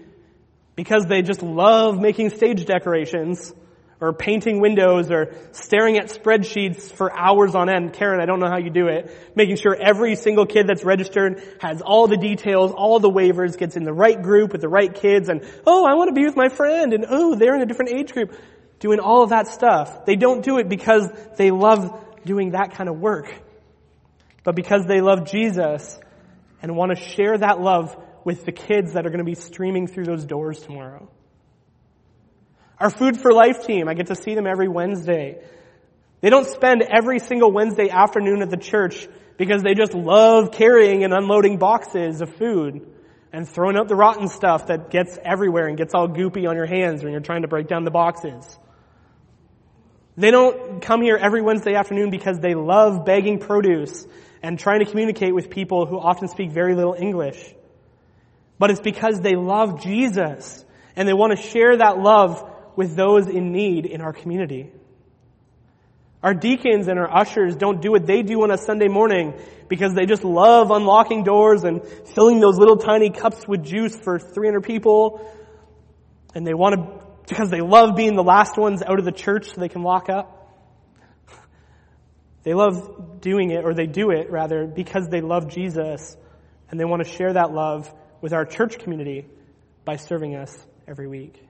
because 0.76 1.06
they 1.06 1.22
just 1.22 1.42
love 1.42 1.98
making 2.02 2.32
stage 2.32 2.66
decorations 2.66 3.54
or 4.02 4.12
painting 4.12 4.60
windows 4.60 5.10
or 5.10 5.34
staring 5.54 5.98
at 5.98 6.08
spreadsheets 6.08 6.92
for 6.92 7.18
hours 7.18 7.56
on 7.56 7.70
end. 7.70 7.94
Karen, 7.94 8.20
I 8.20 8.26
don't 8.26 8.42
know 8.42 8.50
how 8.50 8.60
you 8.60 8.70
do 8.70 8.88
it. 8.88 9.10
Making 9.38 9.56
sure 9.56 9.74
every 9.74 10.18
single 10.18 10.46
kid 10.46 10.68
that's 10.68 10.84
registered 10.84 11.42
has 11.62 11.82
all 11.82 12.08
the 12.08 12.18
details, 12.18 12.74
all 12.74 13.00
the 13.00 13.10
waivers, 13.10 13.58
gets 13.58 13.78
in 13.78 13.86
the 13.86 13.94
right 13.94 14.22
group 14.22 14.52
with 14.52 14.60
the 14.60 14.70
right 14.70 14.94
kids 14.94 15.30
and, 15.30 15.50
oh, 15.66 15.86
I 15.86 15.94
want 15.94 16.10
to 16.10 16.14
be 16.14 16.26
with 16.26 16.36
my 16.36 16.50
friend 16.50 16.92
and, 16.92 17.06
oh, 17.08 17.36
they're 17.36 17.56
in 17.56 17.62
a 17.62 17.66
different 17.66 17.92
age 17.92 18.12
group 18.12 18.36
doing 18.80 19.00
all 19.00 19.24
of 19.24 19.30
that 19.30 19.48
stuff. 19.48 20.06
They 20.06 20.16
don't 20.16 20.44
do 20.44 20.58
it 20.58 20.70
because 20.70 21.10
they 21.38 21.52
love 21.52 22.04
doing 22.26 22.52
that 22.52 22.74
kind 22.76 22.90
of 22.90 23.00
work, 23.00 23.34
but 24.44 24.56
because 24.56 24.86
they 24.86 25.02
love 25.02 25.30
Jesus 25.30 26.00
and 26.62 26.76
want 26.76 26.96
to 26.96 27.02
share 27.02 27.38
that 27.38 27.60
love 27.60 27.96
with 28.24 28.46
the 28.46 28.52
kids 28.52 28.94
that 28.94 29.06
are 29.06 29.10
going 29.10 29.24
to 29.24 29.26
be 29.26 29.36
streaming 29.36 29.88
through 29.88 30.06
those 30.06 30.26
doors 30.26 30.60
tomorrow. 30.60 31.10
Our 32.80 32.90
Food 32.90 33.20
for 33.20 33.32
Life 33.32 33.66
team, 33.66 33.88
I 33.88 33.94
get 33.94 34.08
to 34.08 34.16
see 34.16 34.36
them 34.36 34.46
every 34.46 34.68
Wednesday. 34.68 35.42
They 36.22 36.30
don't 36.30 36.46
spend 36.46 36.84
every 36.84 37.20
single 37.20 37.52
Wednesday 37.52 37.90
afternoon 37.90 38.42
at 38.42 38.50
the 38.50 38.58
church 38.58 39.08
because 39.38 39.64
they 39.64 39.74
just 39.74 39.94
love 39.94 40.52
carrying 40.52 41.04
and 41.04 41.14
unloading 41.14 41.58
boxes 41.58 42.22
of 42.22 42.36
food 42.36 42.86
and 43.32 43.48
throwing 43.48 43.78
out 43.78 43.88
the 43.88 43.96
rotten 43.96 44.28
stuff 44.28 44.68
that 44.68 44.90
gets 44.90 45.18
everywhere 45.24 45.68
and 45.68 45.78
gets 45.78 45.94
all 45.94 46.08
goopy 46.08 46.48
on 46.48 46.56
your 46.56 46.66
hands 46.66 47.04
when 47.04 47.12
you're 47.12 47.22
trying 47.22 47.44
to 47.44 47.48
break 47.48 47.68
down 47.68 47.84
the 47.84 47.92
boxes. 47.92 48.60
They 50.18 50.32
don't 50.32 50.82
come 50.82 51.04
here 51.04 51.16
every 51.16 51.44
Wednesday 51.44 51.76
afternoon 51.76 52.10
because 52.10 52.40
they 52.40 52.56
love 52.56 53.06
bagging 53.06 53.38
produce 53.38 54.08
and 54.42 54.58
trying 54.58 54.80
to 54.80 54.86
communicate 54.86 55.34
with 55.34 55.52
people 55.52 55.86
who 55.86 56.00
often 56.00 56.28
speak 56.28 56.52
very 56.52 56.74
little 56.74 56.96
English. 56.96 57.38
But 58.58 58.72
it's 58.72 58.80
because 58.80 59.22
they 59.22 59.36
love 59.36 59.84
Jesus 59.84 60.66
and 60.96 61.08
they 61.08 61.14
want 61.14 61.38
to 61.38 61.42
share 61.42 61.78
that 61.78 62.00
love 62.00 62.52
with 62.76 62.96
those 62.96 63.28
in 63.28 63.52
need 63.52 63.86
in 63.86 64.02
our 64.02 64.12
community. 64.12 64.72
Our 66.24 66.34
deacons 66.34 66.88
and 66.88 66.98
our 66.98 67.16
ushers 67.16 67.56
don't 67.56 67.80
do 67.80 67.92
what 67.92 68.08
they 68.08 68.24
do 68.24 68.42
on 68.42 68.50
a 68.50 68.58
Sunday 68.58 68.88
morning 68.88 69.36
because 69.68 69.94
they 69.94 70.08
just 70.08 70.24
love 70.24 70.72
unlocking 70.72 71.24
doors 71.24 71.64
and 71.64 71.86
filling 72.16 72.40
those 72.40 72.58
little 72.58 72.78
tiny 72.78 73.12
cups 73.12 73.48
with 73.48 73.64
juice 73.64 73.96
for 73.96 74.18
300 74.18 74.64
people. 74.64 75.32
And 76.34 76.46
they 76.46 76.56
want 76.56 76.76
to 76.76 77.07
because 77.28 77.50
they 77.50 77.62
love 77.62 77.96
being 77.96 78.16
the 78.16 78.24
last 78.24 78.58
ones 78.58 78.82
out 78.82 79.00
of 79.00 79.06
the 79.06 79.12
church 79.12 79.48
so 79.48 79.62
they 79.62 79.70
can 79.70 79.84
walk 79.84 80.10
up. 80.10 80.34
They 82.44 82.54
love 82.54 83.20
doing 83.20 83.52
it, 83.52 83.66
or 83.66 83.74
they 83.74 83.88
do 83.88 84.12
it 84.12 84.32
rather, 84.32 84.66
because 84.66 85.08
they 85.10 85.22
love 85.22 85.50
Jesus 85.50 86.16
and 86.70 86.80
they 86.80 86.86
want 86.86 87.04
to 87.04 87.10
share 87.12 87.34
that 87.34 87.52
love 87.52 87.94
with 88.22 88.34
our 88.34 88.46
church 88.46 88.80
community 88.80 89.26
by 89.84 89.98
serving 89.98 90.36
us 90.36 90.58
every 90.88 91.08
week. 91.08 91.44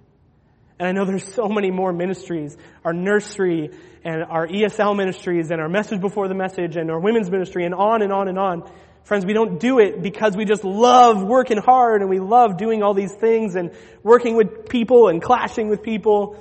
And 0.80 0.88
I 0.88 0.92
know 0.92 1.06
there's 1.06 1.34
so 1.34 1.48
many 1.48 1.72
more 1.72 1.92
ministries, 1.92 2.56
our 2.86 2.94
nursery 2.94 3.72
and 4.04 4.24
our 4.24 4.48
ESL 4.48 4.96
ministries 4.96 5.50
and 5.50 5.60
our 5.60 5.70
message 5.70 6.00
before 6.02 6.28
the 6.28 6.36
message 6.36 6.76
and 6.76 6.92
our 6.92 7.00
women's 7.00 7.32
ministry 7.32 7.66
and 7.66 7.74
on 7.74 8.02
and 8.02 8.14
on 8.14 8.28
and 8.28 8.38
on. 8.38 8.72
Friends, 9.08 9.26
we 9.26 9.32
don't 9.32 9.58
do 9.58 9.80
it 9.80 10.02
because 10.02 10.36
we 10.36 10.44
just 10.44 10.66
love 10.66 11.24
working 11.24 11.58
hard 11.58 12.02
and 12.02 12.10
we 12.10 12.20
love 12.20 12.58
doing 12.58 12.84
all 12.84 12.94
these 12.94 13.16
things 13.16 13.56
and 13.56 13.72
working 14.04 14.36
with 14.36 14.68
people 14.68 15.08
and 15.08 15.22
clashing 15.22 15.70
with 15.70 15.82
people. 15.82 16.38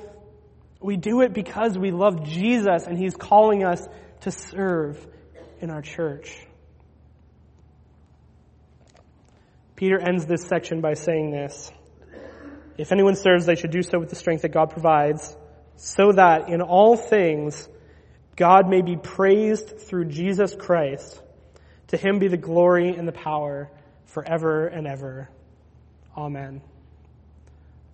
We 0.80 0.96
do 0.96 1.20
it 1.20 1.32
because 1.32 1.78
we 1.78 1.92
love 1.92 2.24
Jesus 2.24 2.88
and 2.88 2.98
He's 2.98 3.14
calling 3.14 3.62
us 3.62 3.86
to 4.22 4.32
serve 4.32 4.98
in 5.60 5.70
our 5.70 5.80
church. 5.80 6.44
Peter 9.76 10.00
ends 10.00 10.26
this 10.26 10.42
section 10.42 10.80
by 10.80 10.94
saying 10.94 11.30
this. 11.30 11.70
If 12.76 12.90
anyone 12.90 13.14
serves, 13.14 13.46
they 13.46 13.54
should 13.54 13.70
do 13.70 13.82
so 13.82 14.00
with 14.00 14.10
the 14.10 14.16
strength 14.16 14.42
that 14.42 14.50
God 14.50 14.70
provides, 14.70 15.36
so 15.76 16.10
that 16.10 16.48
in 16.48 16.62
all 16.62 16.96
things 16.96 17.68
God 18.34 18.68
may 18.68 18.82
be 18.82 18.96
praised 18.96 19.78
through 19.82 20.06
Jesus 20.06 20.56
Christ. 20.58 21.22
To 21.88 21.96
him 21.96 22.18
be 22.18 22.28
the 22.28 22.36
glory 22.36 22.90
and 22.96 23.06
the 23.06 23.12
power 23.12 23.70
forever 24.06 24.66
and 24.66 24.86
ever. 24.86 25.28
Amen. 26.16 26.62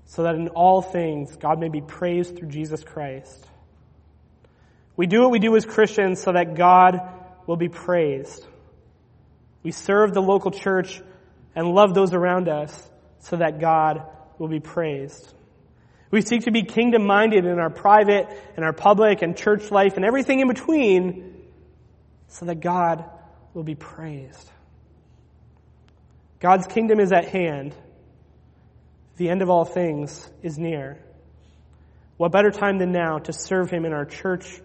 So 0.06 0.24
that 0.24 0.34
in 0.34 0.48
all 0.48 0.82
things 0.82 1.36
God 1.36 1.58
may 1.58 1.68
be 1.68 1.80
praised 1.80 2.36
through 2.36 2.48
Jesus 2.48 2.82
Christ. 2.84 3.46
We 4.96 5.06
do 5.06 5.22
what 5.22 5.30
we 5.30 5.38
do 5.38 5.56
as 5.56 5.64
Christians 5.64 6.22
so 6.22 6.32
that 6.32 6.54
God 6.54 7.00
will 7.46 7.56
be 7.56 7.68
praised. 7.68 8.46
We 9.62 9.72
serve 9.72 10.12
the 10.12 10.22
local 10.22 10.50
church 10.50 11.00
and 11.54 11.74
love 11.74 11.94
those 11.94 12.12
around 12.12 12.48
us 12.48 12.90
so 13.20 13.36
that 13.36 13.60
God 13.60 14.02
will 14.38 14.48
be 14.48 14.60
praised. 14.60 15.32
We 16.10 16.20
seek 16.20 16.44
to 16.44 16.50
be 16.50 16.62
kingdom 16.62 17.06
minded 17.06 17.46
in 17.46 17.58
our 17.58 17.70
private 17.70 18.28
and 18.56 18.64
our 18.64 18.72
public 18.72 19.22
and 19.22 19.36
church 19.36 19.70
life 19.70 19.96
and 19.96 20.04
everything 20.04 20.40
in 20.40 20.48
between 20.48 21.42
so 22.28 22.46
that 22.46 22.60
God 22.60 23.04
will 23.54 23.62
be 23.62 23.74
praised. 23.74 24.50
God's 26.40 26.66
kingdom 26.66 26.98
is 26.98 27.12
at 27.12 27.28
hand. 27.28 27.74
The 29.16 29.28
end 29.28 29.42
of 29.42 29.50
all 29.50 29.64
things 29.64 30.28
is 30.42 30.58
near. 30.58 30.98
What 32.16 32.32
better 32.32 32.50
time 32.50 32.78
than 32.78 32.92
now 32.92 33.18
to 33.18 33.32
serve 33.32 33.70
Him 33.70 33.84
in 33.84 33.92
our 33.92 34.04
church, 34.04 34.60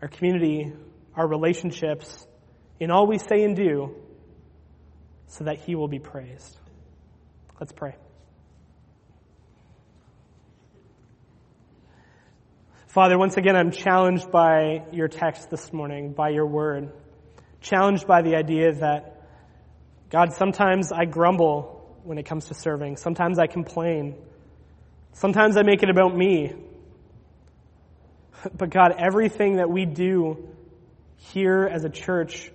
our 0.00 0.08
community, 0.08 0.72
our 1.16 1.26
relationships, 1.26 2.26
in 2.80 2.90
all 2.90 3.06
we 3.06 3.18
say 3.18 3.44
and 3.44 3.56
do, 3.56 3.94
so 5.28 5.44
that 5.44 5.60
He 5.60 5.74
will 5.74 5.88
be 5.88 5.98
praised. 5.98 6.58
Let's 7.60 7.72
pray. 7.72 7.94
Father, 12.88 13.16
once 13.16 13.38
again, 13.38 13.56
I'm 13.56 13.70
challenged 13.70 14.30
by 14.30 14.82
your 14.92 15.08
text 15.08 15.48
this 15.48 15.72
morning, 15.72 16.12
by 16.12 16.28
your 16.28 16.46
word 16.46 16.92
challenged 17.62 18.06
by 18.06 18.22
the 18.22 18.36
idea 18.36 18.72
that, 18.74 19.22
God, 20.10 20.32
sometimes 20.34 20.92
I 20.92 21.04
grumble 21.04 21.98
when 22.04 22.18
it 22.18 22.24
comes 22.26 22.46
to 22.46 22.54
serving. 22.54 22.96
Sometimes 22.96 23.38
I 23.38 23.46
complain. 23.46 24.16
Sometimes 25.12 25.56
I 25.56 25.62
make 25.62 25.82
it 25.82 25.90
about 25.90 26.16
me. 26.16 26.52
But 28.56 28.70
God, 28.70 28.94
everything 28.98 29.56
that 29.56 29.70
we 29.70 29.86
do 29.86 30.48
here 31.16 31.68
as 31.72 31.84
a 31.84 31.88
church 31.88 32.50